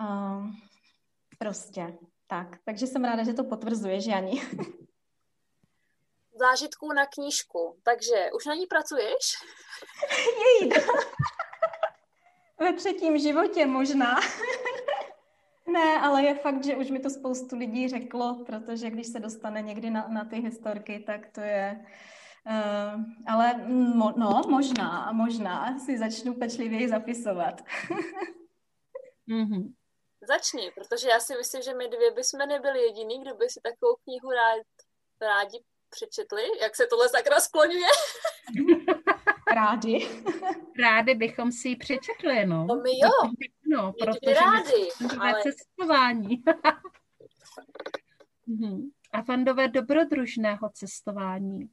uh, 0.00 0.46
prostě 1.38 1.98
tak. 2.26 2.58
Takže 2.64 2.86
jsem 2.86 3.04
ráda, 3.04 3.24
že 3.24 3.34
to 3.34 3.44
potvrzuješ, 3.44 4.06
Jani. 4.06 4.42
Zážitků 6.34 6.92
na 6.92 7.06
knížku. 7.06 7.80
Takže 7.82 8.30
už 8.34 8.46
na 8.46 8.54
ní 8.54 8.66
pracuješ? 8.66 9.24
Jej. 10.60 10.70
Ve 12.60 12.72
třetím 12.72 13.18
životě 13.18 13.66
možná. 13.66 14.20
Ne, 15.66 16.00
ale 16.00 16.22
je 16.22 16.34
fakt, 16.34 16.64
že 16.64 16.76
už 16.76 16.90
mi 16.90 17.00
to 17.00 17.10
spoustu 17.10 17.56
lidí 17.56 17.88
řeklo, 17.88 18.44
protože 18.46 18.90
když 18.90 19.06
se 19.06 19.20
dostane 19.20 19.62
někdy 19.62 19.90
na, 19.90 20.08
na 20.08 20.24
ty 20.24 20.36
historky, 20.36 21.00
tak 21.06 21.20
to 21.32 21.40
je... 21.40 21.84
Uh, 22.46 23.02
ale 23.26 23.54
mo, 23.68 24.12
no, 24.16 24.42
možná, 24.48 25.12
možná 25.12 25.78
si 25.78 25.98
začnu 25.98 26.34
pečlivěji 26.34 26.88
zapisovat. 26.88 27.60
mm-hmm. 29.28 29.74
Začni, 30.28 30.72
protože 30.74 31.08
já 31.08 31.20
si 31.20 31.36
myslím, 31.36 31.62
že 31.62 31.74
my 31.74 31.88
dvě 31.88 32.10
bychom 32.10 32.48
nebyli 32.48 32.82
jediný, 32.82 33.20
kdo 33.22 33.34
by 33.34 33.50
si 33.50 33.60
takovou 33.60 33.96
knihu 34.04 34.30
rád, 34.30 34.66
rádi 35.20 35.64
přečetli. 35.94 36.42
Jak 36.62 36.76
se 36.76 36.86
tohle 36.86 37.08
sakra 37.08 37.40
skloňuje? 37.40 37.88
Rádi. 39.54 40.08
Rádi 40.80 41.14
bychom 41.14 41.52
si 41.52 41.68
ji 41.68 41.76
přečetli, 41.76 42.46
no. 42.46 42.66
To 42.66 42.74
my 42.74 42.90
jo. 42.90 43.32
No, 43.68 43.92
protože 43.92 44.34
rádi, 44.34 44.88
ale... 45.20 45.42
cestování. 45.42 46.42
Mhm. 48.46 48.90
a 49.12 49.22
fandové 49.22 49.68
dobrodružného 49.68 50.70
cestování, 50.74 51.60
e, 51.62 51.68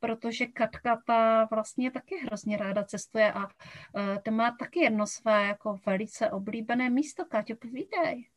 protože 0.00 0.46
Katka 0.46 1.02
ta 1.06 1.48
vlastně 1.50 1.90
taky 1.90 2.16
hrozně 2.16 2.56
ráda 2.56 2.84
cestuje 2.84 3.32
a 3.32 3.48
e, 3.96 4.20
to 4.22 4.30
má 4.30 4.56
taky 4.58 4.80
jedno 4.80 5.06
své 5.06 5.46
jako 5.46 5.80
velice 5.86 6.30
oblíbené 6.30 6.90
místo. 6.90 7.24
Káťo, 7.24 7.56
povídej. 7.56 8.28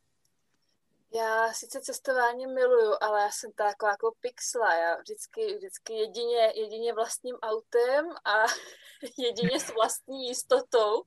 Já 1.14 1.54
sice 1.54 1.82
cestování 1.82 2.48
miluju, 2.48 2.96
ale 3.02 3.22
já 3.22 3.32
jsem 3.32 3.52
taková 3.52 3.92
jako 3.92 4.14
pixla. 4.20 4.76
Já 4.76 4.96
vždycky, 4.96 5.56
vždycky 5.56 5.94
jedině, 5.94 6.54
jedině 6.56 6.94
vlastním 6.94 7.36
autem 7.36 8.10
a 8.26 8.44
jedině 9.18 9.60
s 9.60 9.74
vlastní 9.74 10.28
jistotou. 10.28 11.04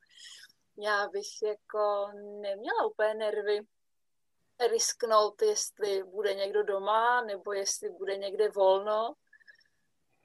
Já 0.78 1.08
bych 1.08 1.42
jako 1.42 2.10
neměla 2.40 2.86
úplně 2.86 3.14
nervy 3.14 3.60
risknout, 4.68 5.42
jestli 5.42 6.02
bude 6.02 6.34
někdo 6.34 6.62
doma, 6.62 7.22
nebo 7.24 7.52
jestli 7.52 7.90
bude 7.90 8.16
někde 8.16 8.48
volno. 8.48 9.14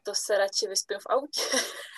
To 0.03 0.15
se 0.15 0.37
radši 0.37 0.67
vyspím 0.67 0.99
v 0.99 1.05
autě. 1.09 1.41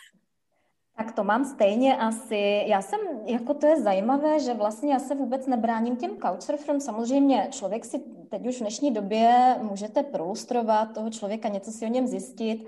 Tak 0.99 1.11
to 1.11 1.23
mám 1.23 1.45
stejně 1.45 1.97
asi. 1.97 2.63
Já 2.67 2.81
jsem, 2.81 2.99
jako 3.25 3.53
to 3.53 3.67
je 3.67 3.81
zajímavé, 3.81 4.39
že 4.39 4.53
vlastně 4.53 4.93
já 4.93 4.99
se 4.99 5.15
vůbec 5.15 5.47
nebráním 5.47 5.95
těm 5.95 6.11
couchsurferům. 6.17 6.81
Samozřejmě 6.81 7.47
člověk 7.51 7.85
si 7.85 7.99
teď 8.29 8.47
už 8.47 8.55
v 8.55 8.59
dnešní 8.59 8.91
době 8.91 9.55
můžete 9.61 10.03
prolustrovat 10.03 10.93
toho 10.93 11.09
člověka, 11.09 11.49
něco 11.49 11.71
si 11.71 11.85
o 11.85 11.89
něm 11.89 12.07
zjistit. 12.07 12.67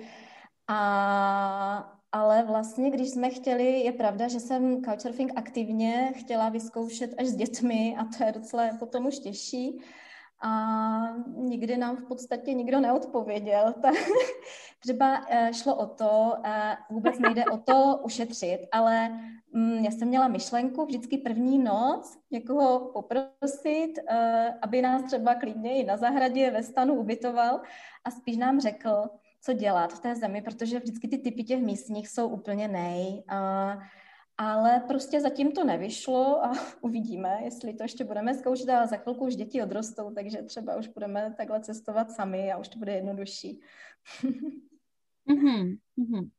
A, 0.67 2.00
ale 2.12 2.44
vlastně, 2.44 2.91
když 2.91 3.10
jsme 3.10 3.30
chtěli, 3.30 3.80
je 3.80 3.91
pravda, 3.91 4.28
že 4.28 4.39
jsem 4.39 4.82
couchsurfing 4.84 5.32
aktivně 5.36 6.13
chtěla 6.15 6.50
vyzkoušet 6.50 7.12
až 7.17 7.28
s 7.28 7.36
dětmi 7.36 7.96
a 8.00 8.06
to 8.17 8.24
je 8.24 8.32
docela 8.32 8.63
potom 8.80 9.06
už 9.06 9.20
těžší 9.20 9.82
a 10.41 11.15
nikdy 11.36 11.77
nám 11.77 11.97
v 11.97 12.04
podstatě 12.04 12.54
nikdo 12.54 12.80
neodpověděl. 12.80 13.73
Tak 13.82 13.95
třeba 14.80 15.25
eh, 15.30 15.54
šlo 15.54 15.75
o 15.75 15.86
to, 15.86 16.34
eh, 16.45 16.77
vůbec 16.89 17.19
nejde 17.19 17.45
o 17.45 17.58
to 17.58 17.99
ušetřit, 18.04 18.60
ale 18.71 19.10
mm, 19.54 19.73
já 19.73 19.91
jsem 19.91 20.08
měla 20.08 20.27
myšlenku 20.27 20.86
vždycky 20.86 21.17
první 21.17 21.60
noc 21.60 22.17
někoho 22.32 22.91
poprosit, 22.93 23.93
eh, 24.10 24.54
aby 24.62 24.82
nás 24.82 25.04
třeba 25.04 25.36
klidně 25.36 25.77
i 25.77 25.84
na 25.84 25.97
zahradě 25.97 26.51
ve 26.51 26.63
stanu 26.63 26.93
ubytoval 26.93 27.62
a 28.04 28.12
spíš 28.12 28.38
nám 28.38 28.60
řekl, 28.60 29.10
co 29.41 29.54
dělat 29.54 29.93
v 29.93 29.99
té 29.99 30.15
zemi, 30.15 30.41
protože 30.41 30.80
vždycky 30.80 31.08
ty 31.08 31.17
typy 31.17 31.43
těch 31.43 31.62
místních 31.62 32.10
jsou 32.10 32.27
úplně 32.27 32.67
nej. 32.67 33.23
A 33.27 33.77
ale 34.41 34.80
prostě 34.88 35.21
zatím 35.21 35.51
to 35.51 35.63
nevyšlo 35.63 36.45
a 36.45 36.51
uvidíme, 36.82 37.39
jestli 37.43 37.73
to 37.73 37.84
ještě 37.84 38.04
budeme 38.04 38.34
zkoušet, 38.34 38.69
ale 38.69 38.88
za 38.88 38.97
chvilku 38.97 39.25
už 39.25 39.36
děti 39.36 39.62
odrostou, 39.62 40.13
takže 40.13 40.38
třeba 40.41 40.75
už 40.75 40.88
budeme 40.88 41.34
takhle 41.38 41.62
cestovat 41.62 42.12
sami 42.12 42.51
a 42.51 42.58
už 42.58 42.67
to 42.67 42.80
bude 42.80 42.93
jednodušší. 42.93 43.62
mm-hmm, 45.30 45.77
mm-hmm. 45.99 46.30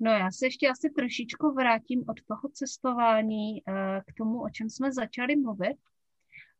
No 0.00 0.10
já 0.10 0.30
se 0.30 0.46
ještě 0.46 0.68
asi 0.68 0.90
trošičku 0.90 1.52
vrátím 1.52 2.04
od 2.08 2.16
toho 2.26 2.48
cestování 2.52 3.52
uh, 3.52 3.74
k 4.06 4.14
tomu, 4.18 4.42
o 4.42 4.50
čem 4.50 4.70
jsme 4.70 4.92
začali 4.92 5.36
mluvit. 5.36 5.76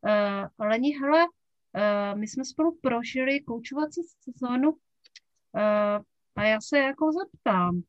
Uh, 0.02 0.66
Leni, 0.66 0.98
hele, 0.98 1.24
uh, 1.24 2.18
my 2.18 2.28
jsme 2.28 2.44
spolu 2.44 2.78
prožili 2.82 3.40
koučovací 3.40 4.00
sezónu 4.20 4.76
a 6.36 6.44
já 6.44 6.60
se 6.60 6.78
jako 6.78 7.10
zeptám, 7.12 7.82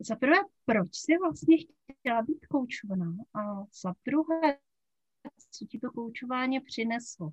za 0.00 0.16
prvé, 0.16 0.36
proč 0.64 0.96
jsi 0.96 1.18
vlastně 1.18 1.56
chtěla 1.92 2.22
být 2.22 2.46
koučovaná 2.46 3.14
a 3.34 3.64
za 3.82 3.94
druhé, 4.06 4.58
co 5.50 5.64
ti 5.64 5.78
to 5.78 5.90
koučování 5.90 6.60
přineslo? 6.60 7.30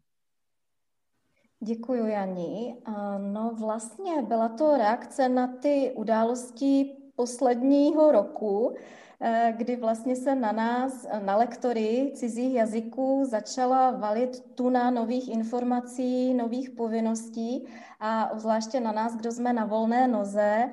Děkuji, 1.59 2.07
Janí. 2.07 2.77
No 3.17 3.55
vlastně 3.59 4.21
byla 4.21 4.49
to 4.49 4.77
reakce 4.77 5.29
na 5.29 5.47
ty 5.47 5.91
události 5.95 6.95
posledního 7.15 8.11
roku, 8.11 8.75
eh, 9.21 9.53
kdy 9.57 9.75
vlastně 9.75 10.15
se 10.15 10.35
na 10.35 10.51
nás, 10.51 11.07
na 11.25 11.35
lektory 11.35 12.11
cizích 12.15 12.53
jazyků, 12.53 13.25
začala 13.25 13.91
valit 13.91 14.39
tuna 14.55 14.91
nových 14.91 15.29
informací, 15.29 16.33
nových 16.33 16.69
povinností 16.69 17.67
a 17.99 18.39
zvláště 18.39 18.79
na 18.79 18.91
nás, 18.91 19.15
kdo 19.15 19.31
jsme 19.31 19.53
na 19.53 19.65
volné 19.65 20.07
noze, 20.07 20.69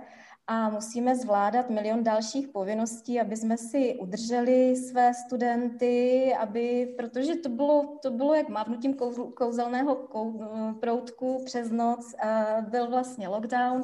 a 0.46 0.68
musíme 0.70 1.16
zvládat 1.16 1.70
milion 1.70 2.04
dalších 2.04 2.48
povinností, 2.48 3.20
aby 3.20 3.36
jsme 3.36 3.56
si 3.56 3.98
udrželi 4.00 4.76
své 4.76 5.14
studenty, 5.14 6.34
aby, 6.38 6.94
protože 6.96 7.36
to 7.36 7.48
bylo, 7.48 7.98
to 8.02 8.10
bylo 8.10 8.34
jak 8.34 8.48
mávnutím 8.48 8.94
kouzelného 9.34 10.08
proutku 10.80 11.42
přes 11.44 11.70
noc, 11.70 12.14
byl 12.60 12.90
vlastně 12.90 13.28
lockdown 13.28 13.82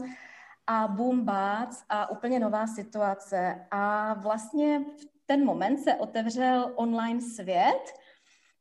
a 0.67 0.89
boom 0.89 1.25
bác 1.25 1.85
a 1.89 2.11
úplně 2.11 2.41
nová 2.41 2.67
situace. 2.67 3.67
A 3.71 4.15
vlastně 4.15 4.81
v 4.81 5.27
ten 5.27 5.45
moment 5.45 5.79
se 5.79 5.95
otevřel 5.95 6.73
online 6.77 7.21
svět, 7.21 7.93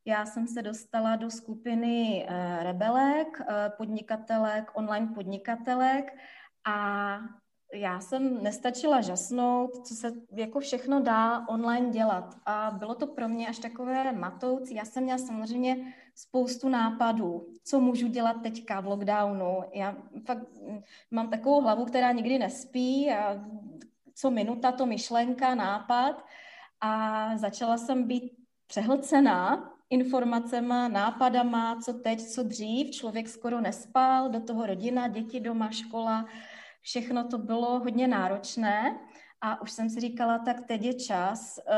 já 0.06 0.26
jsem 0.26 0.48
se 0.48 0.62
dostala 0.62 1.16
do 1.16 1.32
skupiny 1.32 2.26
eh, 2.30 2.64
rebelek, 2.64 3.42
eh, 3.42 3.70
podnikatelek, 3.78 4.72
online 4.74 5.08
podnikatelek 5.16 6.18
a 6.68 7.20
já 7.74 8.00
jsem 8.00 8.44
nestačila 8.44 9.02
žasnout, 9.02 9.88
co 9.88 9.96
se 9.96 10.12
jako 10.32 10.60
všechno 10.60 11.02
dá 11.02 11.48
online 11.48 11.90
dělat. 11.90 12.36
A 12.46 12.72
bylo 12.72 12.96
to 12.96 13.08
pro 13.08 13.30
mě 13.30 13.48
až 13.48 13.60
takové 13.60 14.12
matoucí. 14.12 14.76
Já 14.76 14.86
jsem 14.86 15.04
měla 15.04 15.18
samozřejmě 15.18 15.94
spoustu 16.16 16.70
nápadů, 16.70 17.48
co 17.64 17.80
můžu 17.80 18.08
dělat 18.08 18.36
teďka 18.44 18.80
v 18.80 18.86
lockdownu. 18.86 19.64
Já 19.74 19.96
fakt 20.26 20.48
mám 21.12 21.30
takovou 21.30 21.62
hlavu, 21.62 21.86
která 21.86 22.12
nikdy 22.12 22.40
nespí 22.40 23.12
a 23.12 23.46
co 24.16 24.32
minuta 24.32 24.72
to 24.72 24.86
myšlenka, 24.86 25.56
nápad. 25.56 26.26
A 26.82 27.32
začala 27.38 27.78
jsem 27.78 28.04
být 28.04 28.34
přehlcená 28.68 29.72
informacema, 29.90 30.88
nápadama, 30.88 31.80
co 31.86 31.94
teď, 31.94 32.22
co 32.22 32.44
dřív. 32.44 32.92
Člověk 32.92 33.30
skoro 33.30 33.62
nespal, 33.62 34.30
do 34.30 34.40
toho 34.40 34.66
rodina, 34.66 35.08
děti 35.08 35.40
doma, 35.40 35.72
škola 35.72 36.26
všechno 36.88 37.28
to 37.28 37.38
bylo 37.38 37.80
hodně 37.80 38.08
náročné 38.08 39.00
a 39.41 39.62
už 39.62 39.71
jsem 39.71 39.89
si 39.89 40.00
říkala, 40.00 40.39
tak 40.39 40.67
teď 40.67 40.84
je 40.84 40.93
čas 40.93 41.60
uh, 41.60 41.73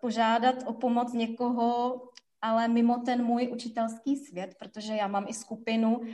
požádat 0.00 0.54
o 0.66 0.72
pomoc 0.72 1.12
někoho, 1.12 2.00
ale 2.42 2.68
mimo 2.68 2.98
ten 2.98 3.24
můj 3.24 3.48
učitelský 3.52 4.16
svět, 4.16 4.54
protože 4.58 4.94
já 4.94 5.06
mám 5.06 5.24
i 5.28 5.32
skupinu 5.32 5.96
uh, 5.96 6.06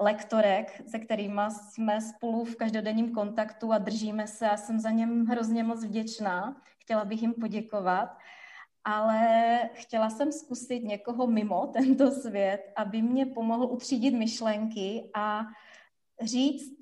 lektorek, 0.00 0.82
se 0.88 0.98
kterými 0.98 1.42
jsme 1.50 2.00
spolu 2.00 2.44
v 2.44 2.56
každodenním 2.56 3.12
kontaktu 3.12 3.72
a 3.72 3.78
držíme 3.78 4.26
se 4.26 4.50
a 4.50 4.56
jsem 4.56 4.80
za 4.80 4.90
něm 4.90 5.26
hrozně 5.26 5.64
moc 5.64 5.84
vděčná. 5.84 6.56
Chtěla 6.78 7.04
bych 7.04 7.22
jim 7.22 7.34
poděkovat 7.34 8.08
ale 8.88 9.70
chtěla 9.74 10.10
jsem 10.10 10.32
zkusit 10.32 10.84
někoho 10.84 11.26
mimo 11.26 11.66
tento 11.66 12.10
svět, 12.10 12.60
aby 12.76 13.02
mě 13.02 13.26
pomohl 13.26 13.64
utřídit 13.64 14.14
myšlenky 14.14 15.10
a 15.14 15.42
říct, 16.22 16.76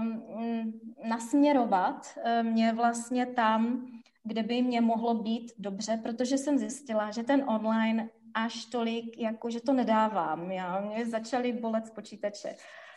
um, 0.00 0.80
nasměrovat 1.08 2.18
um, 2.40 2.46
mě 2.46 2.72
vlastně 2.72 3.26
tam, 3.26 3.86
kde 4.24 4.42
by 4.42 4.62
mě 4.62 4.80
mohlo 4.80 5.14
být 5.14 5.52
dobře, 5.58 6.00
protože 6.02 6.38
jsem 6.38 6.58
zjistila, 6.58 7.10
že 7.10 7.22
ten 7.22 7.44
online 7.48 8.08
až 8.34 8.64
tolik, 8.64 9.18
jako 9.18 9.50
že 9.50 9.60
to 9.60 9.72
nedávám. 9.72 10.50
Já, 10.50 10.80
mě 10.80 11.06
začaly 11.06 11.52
bolet 11.52 11.86
z 11.86 11.90
počítače 11.90 12.56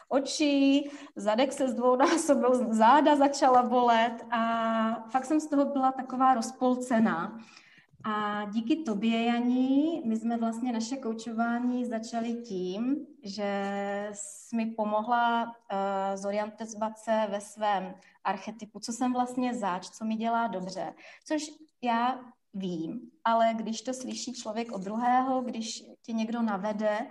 oči, 0.10 0.89
zadek 1.15 1.54
se 1.54 1.67
zdvounásobil, 1.67 2.73
záda 2.73 3.15
začala 3.15 3.63
bolet 3.63 4.26
a 4.32 5.08
fakt 5.10 5.26
jsem 5.26 5.39
z 5.39 5.47
toho 5.47 5.65
byla 5.65 5.91
taková 5.91 6.34
rozpolcená. 6.34 7.39
A 8.10 8.46
díky 8.46 8.76
tobě, 8.76 9.26
Janí, 9.26 10.02
my 10.06 10.17
jsme 10.17 10.38
vlastně 10.38 10.72
naše 10.74 10.98
koučování 10.98 11.86
začali 11.86 12.34
tím, 12.34 13.08
že 13.24 14.10
jsi 14.13 14.56
mi 14.56 14.65
pomohla 14.65 15.46
uh, 15.46 15.52
zorientovat 16.15 16.98
se 16.98 17.28
ve 17.30 17.41
svém 17.41 17.96
archetypu, 18.24 18.80
co 18.80 18.93
jsem 18.93 19.13
vlastně 19.13 19.54
zač, 19.54 19.89
co 19.89 20.06
mi 20.06 20.15
dělá 20.15 20.48
dobře, 20.48 20.93
což 21.26 21.43
já 21.82 22.20
vím, 22.54 23.02
ale 23.24 23.54
když 23.54 23.82
to 23.82 23.93
slyší 23.93 24.34
člověk 24.34 24.72
od 24.72 24.82
druhého, 24.82 25.41
když 25.41 25.84
tě 26.02 26.13
někdo 26.13 26.41
navede, 26.41 27.08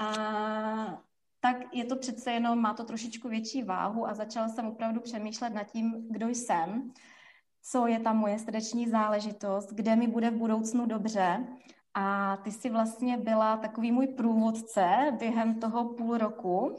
uh, 0.00 0.94
tak 1.40 1.56
je 1.74 1.84
to 1.84 1.96
přece 1.96 2.32
jenom, 2.32 2.58
má 2.58 2.74
to 2.74 2.84
trošičku 2.84 3.28
větší 3.28 3.62
váhu 3.62 4.06
a 4.06 4.14
začala 4.14 4.48
jsem 4.48 4.66
opravdu 4.66 5.00
přemýšlet 5.00 5.50
nad 5.50 5.64
tím, 5.64 6.06
kdo 6.10 6.28
jsem 6.28 6.92
co 7.70 7.86
je 7.86 8.00
ta 8.00 8.12
moje 8.12 8.38
srdeční 8.38 8.88
záležitost, 8.88 9.72
kde 9.72 9.96
mi 9.96 10.06
bude 10.06 10.30
v 10.30 10.38
budoucnu 10.38 10.86
dobře. 10.86 11.46
A 11.94 12.36
ty 12.36 12.52
jsi 12.52 12.70
vlastně 12.70 13.16
byla 13.16 13.56
takový 13.56 13.92
můj 13.92 14.06
průvodce 14.06 14.86
během 15.18 15.60
toho 15.60 15.84
půl 15.84 16.18
roku, 16.18 16.76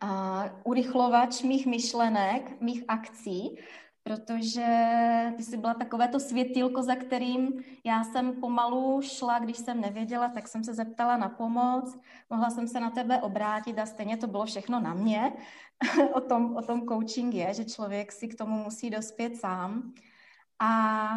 a 0.00 0.44
urychlovač 0.64 1.42
mých 1.42 1.66
myšlenek, 1.66 2.60
mých 2.60 2.84
akcí, 2.88 3.58
protože 4.04 4.66
ty 5.36 5.42
jsi 5.42 5.56
byla 5.56 5.74
takové 5.74 6.08
to 6.08 6.20
světilko, 6.20 6.82
za 6.82 6.96
kterým 6.96 7.64
já 7.84 8.04
jsem 8.04 8.32
pomalu 8.40 9.00
šla, 9.02 9.38
když 9.38 9.56
jsem 9.56 9.80
nevěděla, 9.80 10.28
tak 10.28 10.48
jsem 10.48 10.64
se 10.64 10.74
zeptala 10.74 11.16
na 11.16 11.28
pomoc, 11.28 11.98
mohla 12.30 12.50
jsem 12.50 12.68
se 12.68 12.80
na 12.80 12.90
tebe 12.90 13.20
obrátit 13.20 13.78
a 13.78 13.86
stejně 13.86 14.16
to 14.16 14.26
bylo 14.26 14.44
všechno 14.44 14.80
na 14.80 14.94
mě. 14.94 15.32
o, 16.14 16.20
tom, 16.20 16.56
o 16.56 16.62
tom 16.62 16.88
coaching 16.88 17.34
je, 17.34 17.54
že 17.54 17.64
člověk 17.64 18.12
si 18.12 18.28
k 18.28 18.38
tomu 18.38 18.64
musí 18.64 18.90
dospět 18.90 19.36
sám. 19.36 19.92
A 20.58 21.08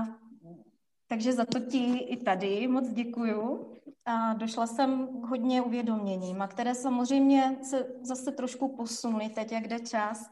takže 1.07 1.33
za 1.33 1.45
to 1.45 1.59
ti 1.59 1.97
i 1.97 2.17
tady 2.17 2.67
moc 2.67 2.89
děkuju. 2.89 3.73
A 4.05 4.33
došla 4.33 4.67
jsem 4.67 5.07
k 5.21 5.25
hodně 5.25 5.61
uvědoměním, 5.61 6.41
a 6.41 6.47
které 6.47 6.75
samozřejmě 6.75 7.57
se 7.61 7.87
zase 8.01 8.31
trošku 8.31 8.75
posunuly 8.75 9.29
teď, 9.29 9.51
jak 9.51 9.67
jde 9.67 9.79
čas. 9.79 10.29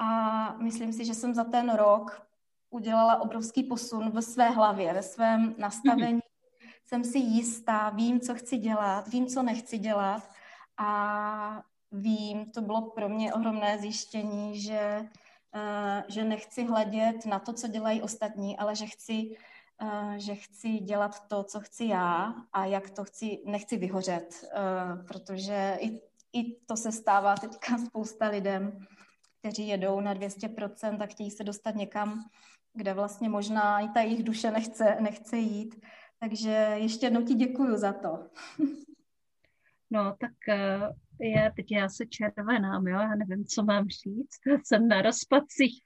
A 0.00 0.52
myslím 0.56 0.92
si, 0.92 1.04
že 1.04 1.14
jsem 1.14 1.34
za 1.34 1.44
ten 1.44 1.72
rok 1.74 2.26
udělala 2.70 3.20
obrovský 3.20 3.62
posun 3.62 4.10
ve 4.10 4.22
své 4.22 4.50
hlavě, 4.50 4.94
ve 4.94 5.02
svém 5.02 5.54
nastavení. 5.58 6.18
Mm-hmm. 6.18 6.70
Jsem 6.86 7.04
si 7.04 7.18
jistá, 7.18 7.90
vím, 7.90 8.20
co 8.20 8.34
chci 8.34 8.56
dělat, 8.56 9.08
vím, 9.08 9.26
co 9.26 9.42
nechci 9.42 9.78
dělat 9.78 10.30
a 10.76 11.62
vím, 11.92 12.50
to 12.50 12.60
bylo 12.60 12.90
pro 12.90 13.08
mě 13.08 13.34
ohromné 13.34 13.78
zjištění, 13.78 14.60
že, 14.60 15.08
uh, 15.54 16.02
že 16.08 16.24
nechci 16.24 16.64
hledět 16.64 17.26
na 17.26 17.38
to, 17.38 17.52
co 17.52 17.68
dělají 17.68 18.02
ostatní, 18.02 18.58
ale 18.58 18.76
že 18.76 18.86
chci, 18.86 19.36
uh, 19.82 20.12
že 20.12 20.34
chci 20.34 20.68
dělat 20.68 21.28
to, 21.28 21.44
co 21.44 21.60
chci 21.60 21.84
já 21.84 22.34
a 22.52 22.64
jak 22.64 22.90
to 22.90 23.04
chci, 23.04 23.42
nechci 23.46 23.76
vyhořet, 23.76 24.44
uh, 24.44 25.06
protože 25.06 25.78
i, 25.80 26.00
i 26.32 26.56
to 26.66 26.76
se 26.76 26.92
stává 26.92 27.36
teďka 27.36 27.78
spousta 27.78 28.28
lidem, 28.28 28.86
kteří 29.40 29.68
jedou 29.68 30.00
na 30.00 30.14
200% 30.14 31.02
a 31.02 31.06
chtějí 31.06 31.30
se 31.30 31.44
dostat 31.44 31.74
někam, 31.74 32.24
kde 32.74 32.94
vlastně 32.94 33.28
možná 33.28 33.80
i 33.80 33.88
ta 33.88 34.00
jejich 34.00 34.22
duše 34.22 34.50
nechce, 34.50 34.96
nechce 35.00 35.36
jít. 35.36 35.84
Takže 36.18 36.74
ještě 36.74 37.06
jednou 37.06 37.22
ti 37.22 37.34
děkuju 37.34 37.76
za 37.76 37.92
to. 37.92 38.28
No, 39.92 40.16
tak 40.20 40.32
je, 41.20 41.52
teď 41.56 41.66
já 41.70 41.88
se 41.88 42.06
červenám, 42.06 42.86
jo, 42.86 42.98
já 43.00 43.14
nevím, 43.14 43.44
co 43.44 43.62
mám 43.62 43.88
říct, 43.88 44.40
jsem 44.64 44.88
na 44.88 45.02
rozpacích. 45.02 45.82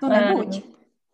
To 0.00 0.08
nebuď. 0.08 0.64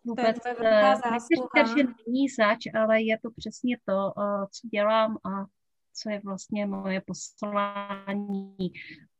Vůbec, 0.03 0.37
to 0.39 0.47
je 0.47 0.55
uh, 0.55 1.67
že 1.77 1.83
není 2.07 2.29
zač, 2.39 2.59
ale 2.73 3.01
je 3.01 3.19
to 3.19 3.29
přesně 3.37 3.77
to, 3.85 4.13
co 4.51 4.67
dělám 4.73 5.17
a 5.17 5.45
co 5.93 6.09
je 6.09 6.21
vlastně 6.25 6.65
moje 6.65 7.01
poslání. 7.01 8.55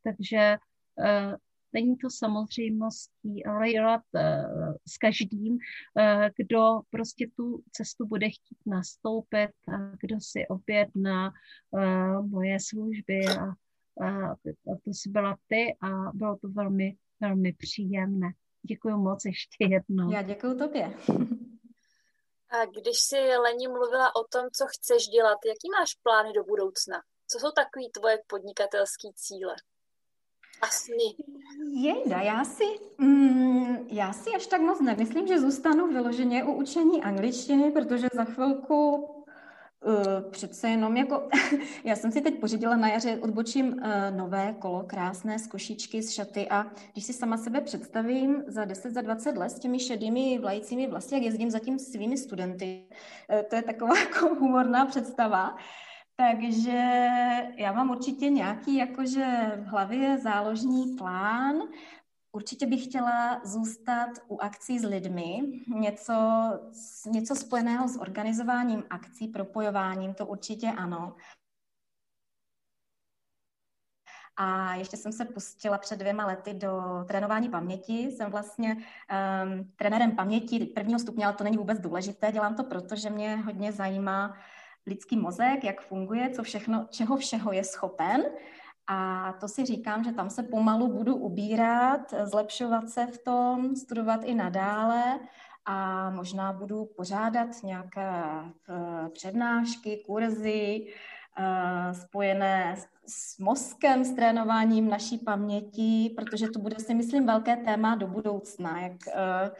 Takže 0.03 0.57
není 1.73 1.97
to 1.97 2.09
samozřejmostí, 2.09 3.45
ale 3.45 3.69
dělat 3.69 4.01
uh, 4.13 4.73
s 4.87 4.97
každým, 4.97 5.53
uh, 5.53 5.59
kdo 6.37 6.81
prostě 6.89 7.27
tu 7.35 7.63
cestu 7.71 8.05
bude 8.05 8.29
chtít 8.29 8.57
nastoupit, 8.65 9.51
a 9.75 9.95
kdo 10.01 10.15
si 10.19 10.47
objedná 10.47 11.31
uh, 11.71 12.27
moje 12.27 12.57
služby 12.59 13.19
a 13.39 13.53
a 14.01 14.35
to 14.83 14.89
jsi 14.89 15.09
byla 15.09 15.37
ty 15.47 15.77
a 15.81 16.11
bylo 16.13 16.37
to 16.37 16.49
velmi, 16.49 16.97
velmi 17.19 17.53
příjemné. 17.53 18.31
Děkuji 18.61 18.97
moc 18.97 19.25
ještě 19.25 19.65
jednou. 19.69 20.11
Já 20.11 20.21
děkuji 20.21 20.57
tobě. 20.57 20.93
A 22.49 22.65
když 22.65 22.97
jsi 22.99 23.15
Lení 23.15 23.67
mluvila 23.67 24.15
o 24.15 24.23
tom, 24.23 24.45
co 24.51 24.65
chceš 24.67 25.07
dělat, 25.07 25.37
jaký 25.45 25.69
máš 25.79 25.95
plány 26.03 26.33
do 26.33 26.43
budoucna? 26.43 27.01
Co 27.27 27.39
jsou 27.39 27.51
takové 27.51 27.89
tvoje 27.93 28.19
podnikatelské 28.27 29.07
cíle? 29.15 29.55
Sny? 30.69 31.15
Jejda, 31.73 32.21
já 32.21 32.43
si, 32.43 32.63
mm, 32.97 33.77
já 33.89 34.13
si 34.13 34.29
až 34.35 34.47
tak 34.47 34.61
moc 34.61 34.81
nemyslím, 34.81 35.27
že 35.27 35.39
zůstanu 35.39 35.87
vyloženě 35.87 36.43
u 36.43 36.51
učení 36.53 37.03
angličtiny, 37.03 37.71
protože 37.71 38.07
za 38.13 38.23
chvilku 38.23 39.07
Uh, 39.85 40.31
přece 40.31 40.69
jenom 40.69 40.97
jako, 40.97 41.29
já 41.83 41.95
jsem 41.95 42.11
si 42.11 42.21
teď 42.21 42.39
pořídila 42.39 42.75
na 42.75 42.87
jaře 42.87 43.19
odbočím 43.21 43.67
uh, 43.67 43.83
nové 44.17 44.55
kolo, 44.59 44.83
krásné 44.83 45.39
z 45.39 45.47
košičky, 45.47 46.03
z 46.03 46.11
šaty 46.11 46.49
a 46.49 46.65
když 46.93 47.05
si 47.05 47.13
sama 47.13 47.37
sebe 47.37 47.61
představím 47.61 48.43
za 48.47 48.65
10, 48.65 48.93
za 48.93 49.01
20 49.01 49.37
let 49.37 49.49
s 49.49 49.59
těmi 49.59 49.79
šedými 49.79 50.39
vlajícími 50.39 50.87
vlasy, 50.87 51.15
jak 51.15 51.23
jezdím 51.23 51.51
za 51.51 51.59
tím 51.59 51.79
svými 51.79 52.17
studenty, 52.17 52.83
uh, 53.33 53.41
to 53.49 53.55
je 53.55 53.61
taková 53.61 53.99
jako 53.99 54.35
humorná 54.35 54.85
představa, 54.85 55.57
takže 56.21 57.07
já 57.57 57.71
mám 57.71 57.89
určitě 57.89 58.29
nějaký 58.29 58.77
jakože 58.77 59.51
v 59.55 59.65
hlavě 59.65 60.17
záložní 60.17 60.95
plán, 60.97 61.55
Určitě 62.33 62.67
bych 62.67 62.83
chtěla 62.83 63.41
zůstat 63.43 64.09
u 64.27 64.37
akcí 64.41 64.79
s 64.79 64.83
lidmi, 64.83 65.41
něco, 65.67 66.13
něco 67.05 67.35
spojeného 67.35 67.87
s 67.87 67.99
organizováním 67.99 68.83
akcí, 68.89 69.27
propojováním, 69.27 70.13
to 70.13 70.25
určitě 70.25 70.67
ano. 70.67 71.15
A 74.37 74.75
ještě 74.75 74.97
jsem 74.97 75.11
se 75.11 75.25
pustila 75.25 75.77
před 75.77 75.99
dvěma 75.99 76.25
lety 76.25 76.53
do 76.53 76.81
trénování 77.07 77.49
paměti. 77.49 78.11
Jsem 78.11 78.31
vlastně 78.31 78.75
um, 78.75 79.71
trenérem 79.75 80.15
paměti 80.15 80.65
prvního 80.65 80.99
stupně, 80.99 81.25
ale 81.25 81.33
to 81.33 81.43
není 81.43 81.57
vůbec 81.57 81.79
důležité. 81.79 82.31
Dělám 82.31 82.55
to 82.55 82.63
proto, 82.63 82.95
že 82.95 83.09
mě 83.09 83.35
hodně 83.35 83.71
zajímá 83.71 84.37
lidský 84.87 85.17
mozek, 85.17 85.63
jak 85.63 85.81
funguje, 85.81 86.29
co 86.29 86.43
všechno, 86.43 86.87
čeho 86.89 87.17
všeho 87.17 87.51
je 87.51 87.63
schopen. 87.63 88.23
A 88.87 89.33
to 89.39 89.47
si 89.47 89.65
říkám, 89.65 90.03
že 90.03 90.11
tam 90.11 90.29
se 90.29 90.43
pomalu 90.43 90.87
budu 90.87 91.15
ubírat, 91.15 92.13
zlepšovat 92.23 92.89
se 92.89 93.05
v 93.05 93.17
tom, 93.17 93.75
studovat 93.75 94.23
i 94.23 94.35
nadále 94.35 95.19
a 95.65 96.09
možná 96.09 96.53
budu 96.53 96.85
pořádat 96.85 97.47
nějaké 97.63 98.11
eh, 98.69 99.09
přednášky, 99.09 100.03
kurzy 100.05 100.87
eh, 101.37 101.93
spojené 101.93 102.75
s 103.07 103.37
mozkem, 103.37 104.03
s 104.03 104.13
trénováním 104.15 104.89
naší 104.89 105.17
paměti, 105.17 106.13
protože 106.15 106.47
to 106.49 106.59
bude 106.59 106.79
si 106.79 106.93
myslím 106.93 107.25
velké 107.25 107.57
téma 107.57 107.95
do 107.95 108.07
budoucna, 108.07 108.81
jak 108.81 109.07
eh, 109.07 109.51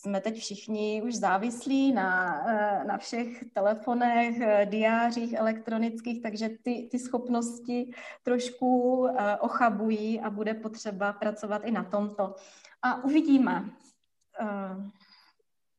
jsme 0.00 0.20
teď 0.20 0.38
všichni 0.38 1.02
už 1.02 1.14
závislí 1.14 1.92
na, 1.92 2.42
eh, 2.48 2.84
na 2.84 2.98
všech 2.98 3.44
telefonech, 3.52 4.40
eh, 4.40 4.66
diářích 4.66 5.32
elektronických, 5.32 6.22
takže 6.22 6.48
ty, 6.62 6.88
ty 6.90 6.98
schopnosti 6.98 7.90
trošku 8.22 9.06
eh, 9.08 9.36
ochabují 9.36 10.20
a 10.20 10.30
bude 10.30 10.54
potřeba 10.54 11.12
pracovat 11.12 11.62
i 11.64 11.70
na 11.70 11.84
tomto. 11.84 12.34
A 12.82 13.04
uvidíme, 13.04 13.70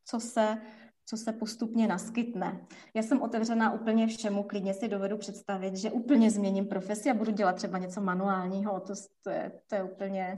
co 0.05 0.19
se, 0.19 0.61
co 1.05 1.17
se 1.17 1.33
postupně 1.33 1.87
naskytne. 1.87 2.67
Já 2.93 3.03
jsem 3.03 3.21
otevřená 3.21 3.73
úplně 3.73 4.07
všemu, 4.07 4.43
klidně 4.43 4.73
si 4.73 4.87
dovedu 4.87 5.17
představit, 5.17 5.75
že 5.75 5.91
úplně 5.91 6.31
změním 6.31 6.65
profesi 6.65 7.09
a 7.09 7.13
budu 7.13 7.31
dělat 7.31 7.55
třeba 7.55 7.77
něco 7.77 8.01
manuálního, 8.01 8.79
to, 8.79 8.93
to, 9.21 9.29
je, 9.29 9.51
to 9.67 9.75
je 9.75 9.83
úplně, 9.83 10.35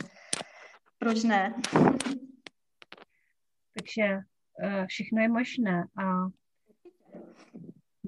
proč 0.98 1.24
ne? 1.24 1.56
Takže 3.74 4.18
uh, 4.18 4.86
všechno 4.88 5.22
je 5.22 5.30
možné. 5.30 5.88
A 5.98 6.04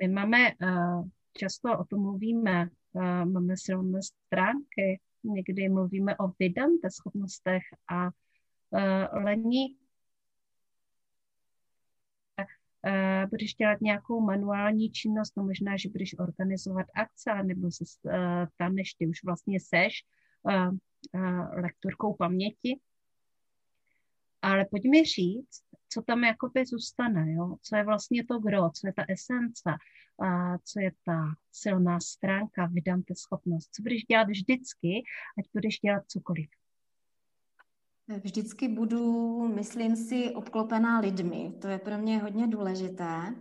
my 0.02 0.08
máme, 0.08 0.52
uh, 0.62 1.08
často 1.34 1.80
o 1.80 1.84
tom 1.86 2.02
mluvíme, 2.02 2.70
uh, 2.94 3.26
máme 3.26 3.54
silné 3.58 4.00
stránky, 4.02 5.00
někdy 5.24 5.70
mluvíme 5.70 6.18
o 6.18 6.28
vydante 6.40 6.92
schopnostech 6.92 7.64
a 7.90 8.10
lení 9.14 9.78
budeš 13.30 13.54
dělat 13.56 13.82
nějakou 13.82 14.22
manuální 14.22 14.92
činnost, 14.92 15.38
no 15.38 15.44
možná, 15.44 15.78
že 15.78 15.90
budeš 15.90 16.20
organizovat 16.20 16.86
akce, 16.96 17.44
nebo 17.44 17.72
se 17.72 17.84
tam 18.58 18.78
ještě 18.78 19.08
už 19.08 19.24
vlastně 19.24 19.60
seš 19.60 20.06
lektorkou 21.62 22.14
paměti, 22.14 22.80
ale 24.46 24.66
pojď 24.66 24.84
mi 24.92 25.04
říct, 25.04 25.62
co 25.90 26.02
tam 26.02 26.24
jakoby 26.24 26.66
zůstane, 26.66 27.34
jo? 27.34 27.56
co 27.62 27.76
je 27.76 27.84
vlastně 27.84 28.26
to 28.26 28.40
gro, 28.40 28.70
co 28.70 28.88
je 28.88 28.94
ta 28.94 29.04
esence, 29.10 29.70
a 30.28 30.58
co 30.58 30.80
je 30.80 30.92
ta 31.06 31.34
silná 31.52 32.00
stránka, 32.00 32.66
vydante 32.66 33.16
schopnost, 33.16 33.70
co 33.74 33.82
budeš 33.82 34.04
dělat 34.04 34.28
vždycky, 34.28 35.04
ať 35.40 35.46
budeš 35.54 35.80
dělat 35.80 36.04
cokoliv. 36.08 36.50
Vždycky 38.24 38.68
budu, 38.68 39.48
myslím 39.48 39.96
si, 39.96 40.32
obklopená 40.36 41.00
lidmi. 41.00 41.54
To 41.62 41.68
je 41.68 41.80
pro 41.80 41.98
mě 41.98 42.18
hodně 42.18 42.48
důležité. 42.48 43.36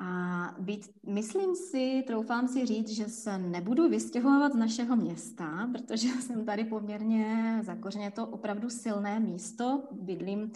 A 0.00 0.54
být, 0.58 0.90
myslím 1.06 1.56
si, 1.56 2.04
troufám 2.06 2.48
si 2.48 2.66
říct, 2.66 2.88
že 2.88 3.08
se 3.08 3.38
nebudu 3.38 3.88
vystěhovat 3.88 4.52
z 4.52 4.56
našeho 4.56 4.96
města, 4.96 5.68
protože 5.72 6.08
jsem 6.20 6.44
tady 6.46 6.64
poměrně 6.64 7.58
zakořeně 7.62 8.10
to 8.10 8.26
opravdu 8.26 8.70
silné 8.70 9.20
místo. 9.20 9.88
Bydlím 9.92 10.52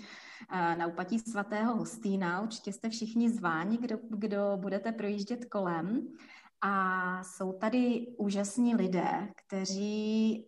na 0.52 0.86
úpatí 0.86 1.18
svatého 1.18 1.76
Hostýna, 1.76 2.40
určitě 2.40 2.72
jste 2.72 2.88
všichni 2.88 3.30
zváni, 3.30 3.78
kdo, 3.78 3.98
kdo 4.10 4.58
budete 4.60 4.92
projíždět 4.92 5.44
kolem. 5.44 6.08
A 6.60 7.24
jsou 7.24 7.52
tady 7.52 8.06
úžasní 8.18 8.74
lidé, 8.74 9.28
kteří, 9.46 10.44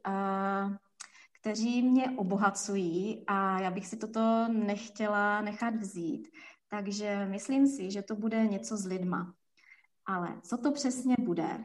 kteří 1.40 1.83
mě 1.83 2.11
obohacují 2.16 3.24
a 3.26 3.61
já 3.61 3.70
bych 3.70 3.87
si 3.87 3.96
toto 3.96 4.48
nechtěla 4.48 5.40
nechat 5.40 5.74
vzít. 5.74 6.28
Takže 6.74 7.26
myslím 7.26 7.66
si, 7.66 7.90
že 7.90 8.02
to 8.02 8.16
bude 8.16 8.46
něco 8.46 8.76
s 8.76 8.87
lidma. 8.87 9.34
Ale 10.06 10.40
co 10.48 10.58
to 10.58 10.72
přesně 10.72 11.14
bude, 11.18 11.48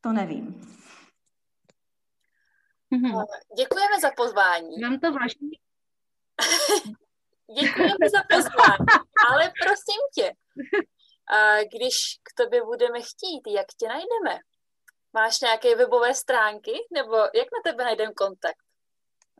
to 0.00 0.12
nevím. 0.12 0.46
Mm-hmm. 2.92 3.24
Děkujeme 3.56 4.00
za 4.00 4.10
pozvání. 4.16 4.80
Mám 4.82 5.00
to 5.00 5.12
vážně. 5.12 5.48
Děkujeme 7.60 8.10
za 8.12 8.22
pozvání, 8.30 8.86
ale 9.28 9.52
prosím 9.64 10.00
tě, 10.14 10.32
když 11.72 11.94
k 12.22 12.42
tobě 12.42 12.62
budeme 12.62 13.00
chtít, 13.00 13.42
jak 13.46 13.66
tě 13.78 13.88
najdeme? 13.88 14.40
Máš 15.12 15.40
nějaké 15.40 15.76
webové 15.76 16.14
stránky, 16.14 16.72
nebo 16.94 17.16
jak 17.16 17.48
na 17.52 17.60
tebe 17.64 17.84
najdeme 17.84 18.12
kontakt? 18.12 18.69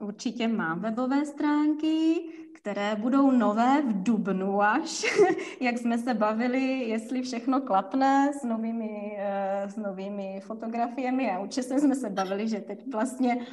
Určitě 0.01 0.49
mám 0.49 0.81
webové 0.81 1.27
stránky, 1.27 2.21
které 2.55 2.97
budou 2.97 3.31
nové 3.31 3.83
v 3.83 4.03
dubnu 4.03 4.63
až, 4.63 5.05
jak 5.61 5.79
jsme 5.79 5.99
se 5.99 6.15
bavili, 6.15 6.63
jestli 6.89 7.23
všechno 7.23 7.61
klapne 7.61 8.33
s 8.41 8.45
novými, 8.45 9.17
eh, 9.19 9.65
s 9.69 9.77
novými 9.77 10.41
fotografiemi 10.41 11.31
a 11.31 11.39
určitě 11.39 11.81
jsme 11.81 11.95
se 11.95 12.11
bavili, 12.11 12.49
že 12.49 12.61
teď 12.61 12.93
vlastně 12.93 13.47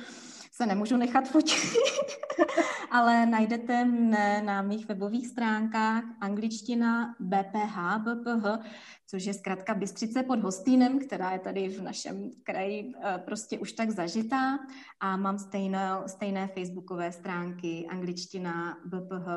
se 0.57 0.65
nemůžu 0.65 0.97
nechat 0.97 1.29
fotit, 1.29 1.73
ale 2.91 3.25
najdete 3.25 3.85
mne 3.85 4.41
na 4.41 4.61
mých 4.61 4.87
webových 4.87 5.27
stránkách 5.27 6.03
angličtina 6.21 7.15
BPH, 7.19 7.77
BPH, 7.97 8.65
což 9.07 9.25
je 9.25 9.33
zkrátka 9.33 9.73
Bystřice 9.73 10.23
pod 10.23 10.39
Hostýnem, 10.39 10.99
která 10.99 11.31
je 11.31 11.39
tady 11.39 11.69
v 11.69 11.81
našem 11.81 12.31
kraji 12.43 12.93
eh, 12.97 13.17
prostě 13.25 13.59
už 13.59 13.71
tak 13.71 13.89
zažitá 13.89 14.59
a 14.99 15.17
mám 15.17 15.37
stejné, 15.37 15.89
stejné 16.07 16.47
facebookové 16.47 17.11
stránky 17.11 17.87
angličtina 17.89 18.77
BPH, 18.85 19.27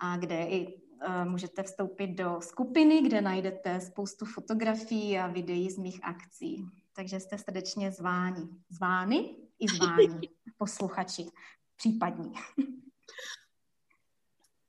a 0.00 0.16
kde 0.16 0.46
i 0.46 0.66
eh, 0.66 1.24
můžete 1.24 1.62
vstoupit 1.62 2.06
do 2.06 2.40
skupiny, 2.40 3.02
kde 3.02 3.20
najdete 3.20 3.80
spoustu 3.80 4.24
fotografií 4.26 5.18
a 5.18 5.26
videí 5.26 5.70
z 5.70 5.78
mých 5.78 6.00
akcí. 6.02 6.66
Takže 6.96 7.20
jste 7.20 7.38
srdečně 7.38 7.90
zváni. 7.90 8.48
Zvány 8.70 9.47
i 9.58 9.68
zváni 9.68 10.30
posluchači 10.56 11.30
případní. 11.76 12.32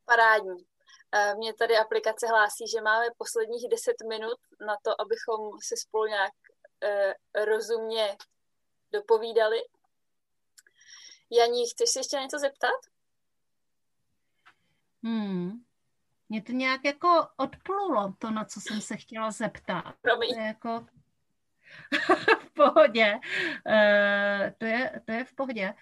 Parádní. 0.05 0.65
Eh, 1.11 1.35
Mně 1.35 1.53
tady 1.53 1.77
aplikace 1.77 2.27
hlásí, 2.27 2.67
že 2.67 2.81
máme 2.81 3.05
posledních 3.17 3.69
10 3.71 3.95
minut 4.09 4.39
na 4.67 4.75
to, 4.83 5.01
abychom 5.01 5.59
si 5.61 5.77
spolu 5.77 6.05
nějak 6.05 6.33
eh, 6.83 7.13
rozumně 7.45 8.17
dopovídali. 8.91 9.57
Janí, 11.31 11.69
chceš 11.69 11.89
si 11.89 11.99
ještě 11.99 12.17
něco 12.17 12.39
zeptat? 12.39 12.79
Hmm. 15.03 15.51
Mě 16.29 16.41
to 16.41 16.51
nějak 16.51 16.85
jako 16.85 17.27
odplulo, 17.37 18.13
to, 18.17 18.31
na 18.31 18.45
co 18.45 18.61
jsem 18.61 18.81
se 18.81 18.97
chtěla 18.97 19.31
zeptat. 19.31 19.95
Promiň. 20.01 20.37
Jako... 20.37 20.85
pohodě. 22.59 23.13
Uh, 23.15 24.49
to, 24.57 24.65
je, 24.65 25.01
to 25.05 25.11
je 25.11 25.23
v 25.23 25.33
pohodě. 25.33 25.73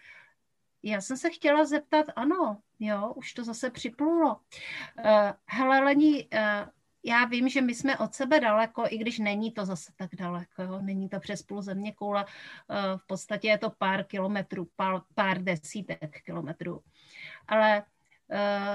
Já 0.84 1.02
jsem 1.02 1.18
se 1.18 1.30
chtěla 1.30 1.66
zeptat, 1.66 2.06
ano, 2.16 2.62
jo, 2.80 3.14
už 3.16 3.34
to 3.34 3.44
zase 3.44 3.70
připlulo. 3.70 4.36
Uh, 4.36 5.32
hele, 5.46 5.80
Lení, 5.80 6.24
uh, 6.24 6.70
já 7.04 7.26
vím, 7.26 7.50
že 7.50 7.62
my 7.62 7.76
jsme 7.76 7.98
od 7.98 8.16
sebe 8.16 8.40
daleko, 8.40 8.84
i 8.90 8.98
když 8.98 9.20
není 9.20 9.52
to 9.52 9.66
zase 9.66 9.92
tak 9.96 10.16
daleko, 10.16 10.64
jo? 10.64 10.80
není 10.82 11.10
to 11.10 11.20
přes 11.20 11.44
půl 11.44 11.62
země 11.62 11.92
koule, 11.92 12.26
v 12.98 13.08
podstatě 13.08 13.48
je 13.48 13.58
to 13.58 13.70
pár 13.70 14.04
kilometrů, 14.04 14.68
pár, 14.76 15.02
pár 15.16 15.44
desítek 15.44 16.22
kilometrů. 16.26 16.84
Ale 17.48 17.84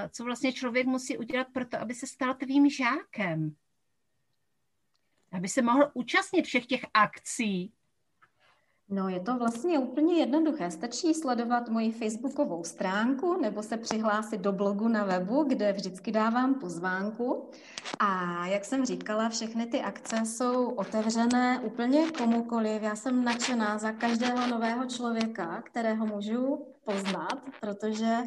co 0.09 0.23
vlastně 0.23 0.53
člověk 0.53 0.87
musí 0.87 1.17
udělat 1.17 1.47
pro 1.53 1.65
to, 1.65 1.79
aby 1.79 1.93
se 1.93 2.07
stal 2.07 2.33
tvým 2.33 2.69
žákem? 2.69 3.55
aby 5.33 5.49
se 5.49 5.61
mohl 5.61 5.91
účastnit 5.93 6.45
všech 6.45 6.65
těch 6.65 6.85
akcí? 6.93 7.73
No, 8.93 9.09
je 9.09 9.19
to 9.19 9.37
vlastně 9.37 9.79
úplně 9.79 10.15
jednoduché. 10.19 10.71
Stačí 10.71 11.13
sledovat 11.13 11.69
moji 11.69 11.91
facebookovou 11.91 12.63
stránku 12.63 13.41
nebo 13.41 13.63
se 13.63 13.77
přihlásit 13.77 14.41
do 14.41 14.51
blogu 14.51 14.87
na 14.87 15.03
webu, 15.03 15.43
kde 15.43 15.73
vždycky 15.73 16.11
dávám 16.11 16.55
pozvánku. 16.55 17.49
A 17.99 18.45
jak 18.45 18.65
jsem 18.65 18.85
říkala, 18.85 19.29
všechny 19.29 19.65
ty 19.65 19.81
akce 19.81 20.25
jsou 20.25 20.69
otevřené 20.69 21.59
úplně 21.59 22.11
komukoliv. 22.11 22.81
Já 22.81 22.95
jsem 22.95 23.23
nadšená 23.23 23.77
za 23.77 23.91
každého 23.91 24.47
nového 24.47 24.85
člověka, 24.85 25.61
kterého 25.61 26.05
můžu 26.05 26.65
poznat, 26.85 27.43
protože, 27.61 28.17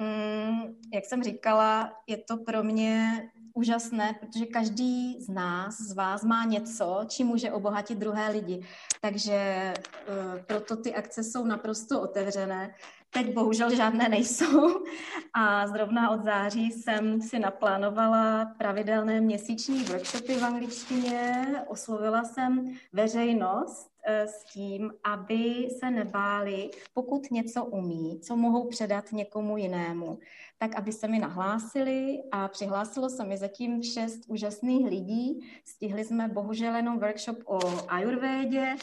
mm, 0.00 0.60
jak 0.94 1.04
jsem 1.04 1.22
říkala, 1.22 1.92
je 2.06 2.16
to 2.16 2.36
pro 2.36 2.62
mě 2.62 3.22
úžasné, 3.54 4.14
protože 4.20 4.46
každý 4.46 5.20
z 5.20 5.28
nás, 5.28 5.80
z 5.80 5.92
vás 5.92 6.24
má 6.24 6.44
něco, 6.44 7.00
čím 7.08 7.26
může 7.26 7.52
obohatit 7.52 7.98
druhé 7.98 8.30
lidi. 8.30 8.66
Takže 9.00 9.72
uh, 9.74 10.42
proto 10.42 10.76
ty 10.76 10.94
akce 10.94 11.24
jsou 11.24 11.44
naprosto 11.44 12.00
otevřené. 12.00 12.74
Teď 13.12 13.34
bohužel 13.34 13.74
žádné 13.74 14.08
nejsou 14.08 14.84
a 15.34 15.66
zrovna 15.66 16.10
od 16.10 16.24
září 16.24 16.72
jsem 16.72 17.22
si 17.22 17.38
naplánovala 17.38 18.44
pravidelné 18.58 19.20
měsíční 19.20 19.82
workshopy 19.82 20.34
v 20.34 20.44
angličtině. 20.44 21.46
Oslovila 21.68 22.24
jsem 22.24 22.74
veřejnost 22.92 23.90
eh, 24.06 24.26
s 24.26 24.44
tím, 24.44 24.92
aby 25.04 25.68
se 25.78 25.90
nebáli, 25.90 26.70
pokud 26.94 27.30
něco 27.30 27.64
umí, 27.64 28.20
co 28.20 28.36
mohou 28.36 28.68
předat 28.68 29.12
někomu 29.12 29.56
jinému, 29.56 30.18
tak 30.62 30.76
aby 30.76 30.92
se 30.92 31.08
mi 31.08 31.18
nahlásili 31.18 32.22
a 32.32 32.48
přihlásilo 32.48 33.10
se 33.10 33.24
mi 33.24 33.36
zatím 33.36 33.82
šest 33.82 34.20
úžasných 34.28 34.86
lidí. 34.86 35.50
Stihli 35.64 36.04
jsme 36.04 36.28
bohužel 36.28 36.76
jenom 36.76 36.98
workshop 36.98 37.38
o 37.44 37.58
ayurvédě 37.88 38.76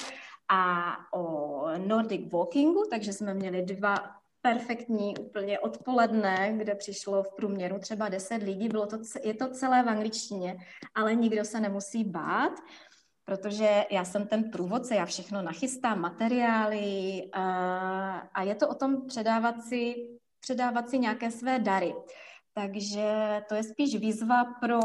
a 0.49 0.93
o 1.13 1.63
Nordic 1.77 2.31
Walkingu, 2.31 2.83
takže 2.89 3.13
jsme 3.13 3.33
měli 3.33 3.61
dva 3.61 3.97
perfektní 4.41 5.17
úplně 5.17 5.59
odpoledne, 5.59 6.53
kde 6.57 6.75
přišlo 6.75 7.23
v 7.23 7.35
průměru 7.35 7.79
třeba 7.79 8.09
10 8.09 8.35
lidí. 8.43 8.69
Bylo 8.69 8.87
to, 8.87 8.97
je 9.23 9.33
to 9.33 9.49
celé 9.49 9.83
v 9.83 9.89
angličtině, 9.89 10.57
ale 10.95 11.15
nikdo 11.15 11.45
se 11.45 11.59
nemusí 11.59 12.03
bát, 12.03 12.53
protože 13.25 13.85
já 13.91 14.05
jsem 14.05 14.27
ten 14.27 14.51
průvodce, 14.51 14.95
já 14.95 15.05
všechno 15.05 15.41
nachystám, 15.41 15.99
materiály 15.99 17.21
a, 17.33 17.43
a 18.17 18.43
je 18.43 18.55
to 18.55 18.69
o 18.69 18.75
tom 18.75 19.07
předávat 19.07 19.61
si, 19.61 19.95
předávat 20.47 20.89
si 20.89 20.99
nějaké 20.99 21.31
své 21.31 21.59
dary. 21.59 21.95
Takže 22.53 23.05
to 23.49 23.55
je 23.55 23.63
spíš 23.63 23.95
výzva 23.95 24.45
pro, 24.45 24.79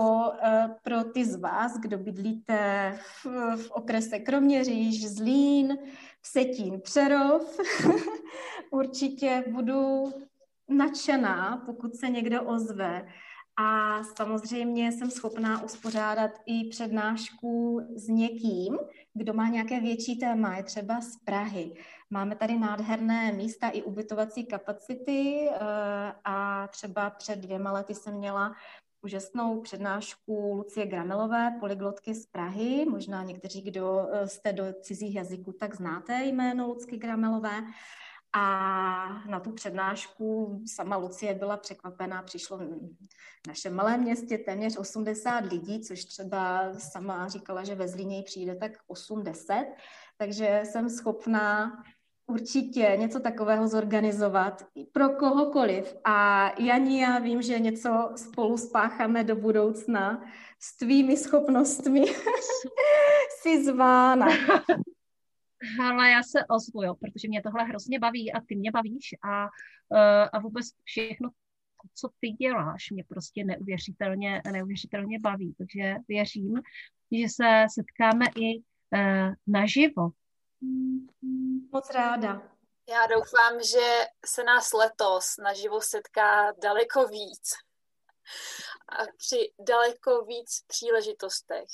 pro 0.82 1.04
ty 1.04 1.24
z 1.24 1.36
vás, 1.36 1.78
kdo 1.78 1.98
bydlíte 1.98 2.92
v, 2.98 3.26
v 3.56 3.70
okrese 3.70 4.18
Kroměříž, 4.18 5.08
Zlín, 5.08 5.78
Vsetín, 6.22 6.80
Přerov. 6.80 7.58
Určitě 8.70 9.44
budu 9.50 10.12
nadšená, 10.68 11.62
pokud 11.66 11.96
se 11.96 12.08
někdo 12.08 12.42
ozve. 12.42 13.06
A 13.58 14.02
samozřejmě 14.04 14.92
jsem 14.92 15.10
schopná 15.10 15.62
uspořádat 15.62 16.30
i 16.46 16.68
přednášku 16.68 17.80
s 17.96 18.08
někým, 18.08 18.78
kdo 19.14 19.32
má 19.34 19.48
nějaké 19.48 19.80
větší 19.80 20.18
téma, 20.18 20.56
je 20.56 20.62
třeba 20.62 21.00
z 21.00 21.16
Prahy. 21.24 21.74
Máme 22.12 22.36
tady 22.36 22.58
nádherné 22.58 23.32
místa 23.32 23.68
i 23.68 23.82
ubytovací 23.82 24.46
kapacity 24.46 25.48
eh, 25.50 25.58
a 26.24 26.68
třeba 26.68 27.10
před 27.10 27.38
dvěma 27.38 27.72
lety 27.72 27.94
jsem 27.94 28.14
měla 28.14 28.52
úžasnou 29.02 29.60
přednášku 29.60 30.54
Lucie 30.54 30.86
Gramelové, 30.86 31.56
polyglotky 31.60 32.14
z 32.14 32.26
Prahy. 32.26 32.86
Možná 32.90 33.22
někteří, 33.22 33.62
kdo 33.62 34.08
eh, 34.12 34.28
jste 34.28 34.52
do 34.52 34.64
cizích 34.80 35.14
jazyků, 35.14 35.52
tak 35.52 35.74
znáte 35.74 36.24
jméno 36.24 36.66
Lucky 36.66 36.96
Gramelové. 36.96 37.62
A 38.34 38.42
na 39.28 39.40
tu 39.40 39.52
přednášku 39.52 40.60
sama 40.66 40.96
Lucie 40.96 41.34
byla 41.34 41.56
překvapená, 41.56 42.22
přišlo 42.22 42.58
v 42.58 43.46
našem 43.48 43.74
malém 43.74 44.00
městě 44.00 44.38
téměř 44.38 44.76
80 44.76 45.44
lidí, 45.44 45.80
což 45.80 46.04
třeba 46.04 46.74
sama 46.78 47.28
říkala, 47.28 47.64
že 47.64 47.74
ve 47.74 47.88
Zlíně 47.88 48.22
přijde 48.22 48.56
tak 48.56 48.72
80, 48.86 49.66
takže 50.16 50.60
jsem 50.64 50.90
schopná 50.90 51.72
určitě 52.32 52.96
něco 52.96 53.20
takového 53.20 53.68
zorganizovat 53.68 54.66
pro 54.92 55.08
kohokoliv. 55.08 55.96
A 56.04 56.48
Jani, 56.60 57.00
já 57.00 57.18
vím, 57.18 57.42
že 57.42 57.58
něco 57.58 58.12
spolu 58.16 58.58
spácháme 58.58 59.24
do 59.24 59.36
budoucna 59.36 60.24
s 60.60 60.76
tvými 60.76 61.16
schopnostmi. 61.16 62.04
Jsi 63.30 63.64
zvána. 63.64 64.26
Ale 65.82 66.10
já 66.10 66.22
se 66.22 66.46
ozvu, 66.46 66.82
jo, 66.82 66.94
protože 66.94 67.28
mě 67.28 67.42
tohle 67.42 67.64
hrozně 67.64 67.98
baví 67.98 68.32
a 68.32 68.40
ty 68.40 68.56
mě 68.56 68.70
bavíš 68.70 69.14
a, 69.24 69.44
uh, 69.44 70.28
a 70.32 70.38
vůbec 70.38 70.66
všechno, 70.84 71.30
co 71.94 72.08
ty 72.20 72.28
děláš, 72.28 72.90
mě 72.90 73.04
prostě 73.08 73.44
neuvěřitelně, 73.44 74.42
neuvěřitelně 74.52 75.18
baví. 75.18 75.54
Takže 75.58 75.96
věřím, 76.08 76.60
že 77.12 77.28
se 77.28 77.66
setkáme 77.74 78.26
i 78.36 78.58
uh, 78.58 79.34
naživo 79.46 80.10
Moc 81.72 81.90
ráda. 81.90 82.42
Já 82.88 83.06
doufám, 83.06 83.62
že 83.62 84.06
se 84.26 84.44
nás 84.44 84.72
letos 84.72 85.36
naživo 85.36 85.80
setká 85.80 86.52
daleko 86.52 87.06
víc 87.06 87.52
a 88.88 89.06
při 89.16 89.52
daleko 89.58 90.24
víc 90.24 90.64
příležitostech. 90.66 91.68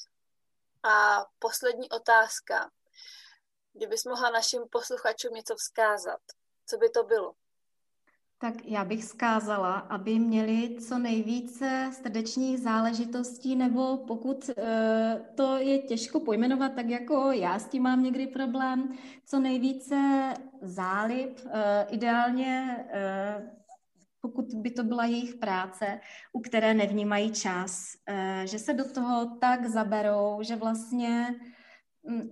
A 0.83 1.27
poslední 1.39 1.91
otázka. 1.91 2.71
Kdybys 3.73 4.05
mohla 4.05 4.31
našim 4.31 4.69
posluchačům 4.69 5.35
něco 5.35 5.57
vzkázat, 5.57 6.21
co 6.67 6.79
by 6.79 6.91
to 6.91 7.05
bylo? 7.05 7.35
Tak 8.41 8.55
já 8.65 8.85
bych 8.85 9.05
skázala, 9.05 9.73
aby 9.73 10.19
měli 10.19 10.77
co 10.81 10.99
nejvíce 10.99 11.91
srdečních 11.93 12.59
záležitostí, 12.59 13.57
nebo 13.57 13.97
pokud 13.97 14.51
e, 14.51 14.55
to 15.35 15.57
je 15.57 15.79
těžko 15.79 16.21
pojmenovat, 16.21 16.73
tak 16.75 16.89
jako 16.89 17.33
já 17.33 17.59
s 17.59 17.69
tím 17.69 17.83
mám 17.83 18.03
někdy 18.03 18.27
problém, 18.27 18.93
co 19.27 19.41
nejvíce 19.41 20.35
zálib, 20.63 21.39
e, 21.51 21.87
ideálně 21.91 22.77
e, 22.91 23.59
pokud 24.21 24.45
by 24.55 24.71
to 24.71 24.85
byla 24.85 25.05
jejich 25.05 25.35
práce, 25.35 26.01
u 26.33 26.41
které 26.41 26.75
nevnímají 26.75 27.33
čas, 27.33 27.93
že 28.45 28.59
se 28.59 28.75
do 28.75 28.93
toho 28.93 29.37
tak 29.41 29.67
zaberou, 29.67 30.39
že 30.43 30.57
vlastně 30.57 31.35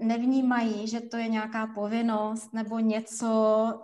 nevnímají, 0.00 0.86
že 0.86 1.00
to 1.00 1.16
je 1.16 1.28
nějaká 1.28 1.66
povinnost 1.66 2.52
nebo 2.52 2.78
něco, 2.78 3.28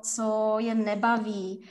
co 0.03 0.57
je 0.59 0.75
nebaví, 0.75 1.69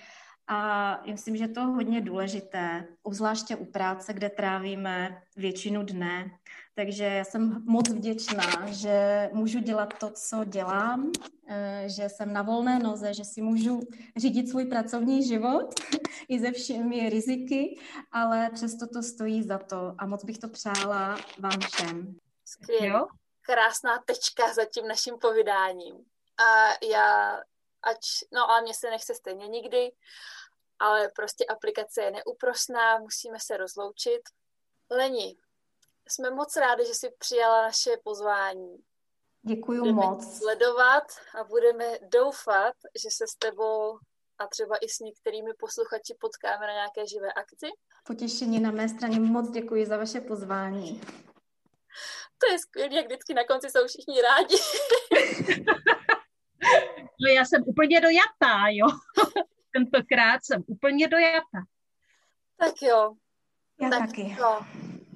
a 0.51 1.01
myslím, 1.05 1.37
že 1.37 1.47
to 1.47 1.59
je 1.59 1.65
hodně 1.65 2.01
důležité, 2.01 2.87
obzvláště 3.03 3.55
u 3.55 3.65
práce, 3.65 4.13
kde 4.13 4.29
trávíme 4.29 5.21
většinu 5.37 5.83
dne. 5.83 6.31
Takže 6.75 7.03
já 7.03 7.23
jsem 7.23 7.63
moc 7.65 7.89
vděčná, 7.89 8.67
že 8.67 9.29
můžu 9.33 9.59
dělat 9.59 9.93
to, 9.99 10.09
co 10.09 10.43
dělám, 10.43 11.11
eh, 11.47 11.83
že 11.87 12.09
jsem 12.09 12.33
na 12.33 12.41
volné 12.41 12.79
noze, 12.79 13.13
že 13.13 13.23
si 13.25 13.41
můžu 13.41 13.79
řídit 14.17 14.49
svůj 14.49 14.65
pracovní 14.65 15.27
život 15.27 15.79
i 16.29 16.39
ze 16.39 16.51
všemi 16.51 17.09
riziky, 17.09 17.79
ale 18.11 18.49
přesto 18.53 18.87
to 18.87 19.03
stojí 19.03 19.43
za 19.43 19.57
to 19.57 19.95
a 19.97 20.05
moc 20.05 20.25
bych 20.25 20.37
to 20.37 20.49
přála 20.49 21.17
vám 21.39 21.59
všem. 21.59 22.15
Skvělé. 22.45 23.05
Krásná 23.41 24.03
tečka 24.05 24.53
za 24.53 24.65
tím 24.65 24.87
naším 24.87 25.17
povídáním. 25.21 25.95
A 26.37 26.67
já, 26.91 27.39
ať, 27.83 27.99
no 28.33 28.49
ale 28.49 28.61
mně 28.61 28.73
se 28.73 28.89
nechce 28.89 29.13
stejně 29.13 29.47
nikdy, 29.47 29.91
ale 30.81 31.09
prostě 31.15 31.45
aplikace 31.45 32.01
je 32.01 32.11
neúprosná, 32.11 32.99
musíme 32.99 33.37
se 33.39 33.57
rozloučit. 33.57 34.21
Leni, 34.89 35.37
jsme 36.07 36.29
moc 36.31 36.55
rádi, 36.55 36.85
že 36.85 36.93
jsi 36.93 37.11
přijala 37.19 37.61
naše 37.61 37.89
pozvání. 38.03 38.77
Děkuji 39.41 39.79
budeme 39.79 39.95
moc. 39.95 40.37
sledovat 40.37 41.03
a 41.39 41.43
budeme 41.43 41.85
doufat, 42.01 42.73
že 43.03 43.09
se 43.11 43.27
s 43.27 43.35
tebou 43.35 43.99
a 44.37 44.47
třeba 44.47 44.77
i 44.77 44.89
s 44.89 44.99
některými 44.99 45.53
posluchači 45.53 46.15
potkáme 46.19 46.67
na 46.67 46.73
nějaké 46.73 47.07
živé 47.07 47.33
akci. 47.33 47.67
Potěšení 48.03 48.59
na 48.59 48.71
mé 48.71 48.89
straně. 48.89 49.19
Moc 49.19 49.49
děkuji 49.49 49.85
za 49.85 49.97
vaše 49.97 50.21
pozvání. 50.21 51.01
To 52.37 52.51
je 52.51 52.59
skvělé, 52.59 52.95
jak 52.95 53.05
vždycky 53.05 53.33
na 53.33 53.43
konci 53.43 53.69
jsou 53.69 53.87
všichni 53.87 54.21
rádi. 54.21 54.57
no 57.21 57.29
já 57.35 57.45
jsem 57.45 57.63
úplně 57.65 58.01
dojatá, 58.01 58.67
jo 58.69 58.87
tentokrát 59.73 60.45
jsem 60.45 60.63
úplně 60.67 61.07
dojata. 61.07 61.59
Tak 62.57 62.81
jo. 62.81 63.15
Já 63.81 63.89
tak 63.89 63.99
taky. 63.99 64.35
To, 64.39 64.65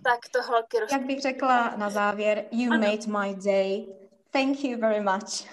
tak 0.04 0.20
to 0.32 0.42
holky 0.42 0.80
roz... 0.80 0.92
Jak 0.92 1.06
bych 1.06 1.22
řekla 1.22 1.76
na 1.76 1.90
závěr, 1.90 2.46
you 2.52 2.72
ano. 2.74 2.88
made 2.88 3.08
my 3.20 3.36
day. 3.36 3.86
Thank 4.32 4.64
you 4.64 4.80
very 4.80 5.02
much. 5.02 5.48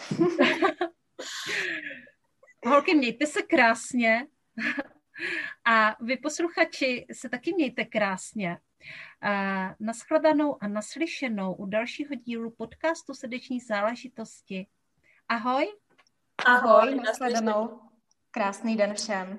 holky, 2.67 2.95
mějte 2.95 3.27
se 3.27 3.43
krásně. 3.43 4.27
A 5.65 5.97
vy 6.01 6.17
posluchači 6.17 7.07
se 7.13 7.29
taky 7.29 7.55
mějte 7.55 7.85
krásně. 7.85 8.59
A 9.23 9.75
naschledanou 9.81 10.63
a 10.63 10.69
naslyšenou 10.69 11.55
u 11.55 11.67
dalšího 11.67 12.15
dílu 12.15 12.51
podcastu 12.51 13.15
Srdeční 13.15 13.61
záležitosti. 13.61 14.67
Ahoj. 15.29 15.73
Ahoj, 16.47 16.95
nashledanou. 16.95 17.81
Krásný 18.35 18.77
den 18.77 18.95
všem. 18.95 19.39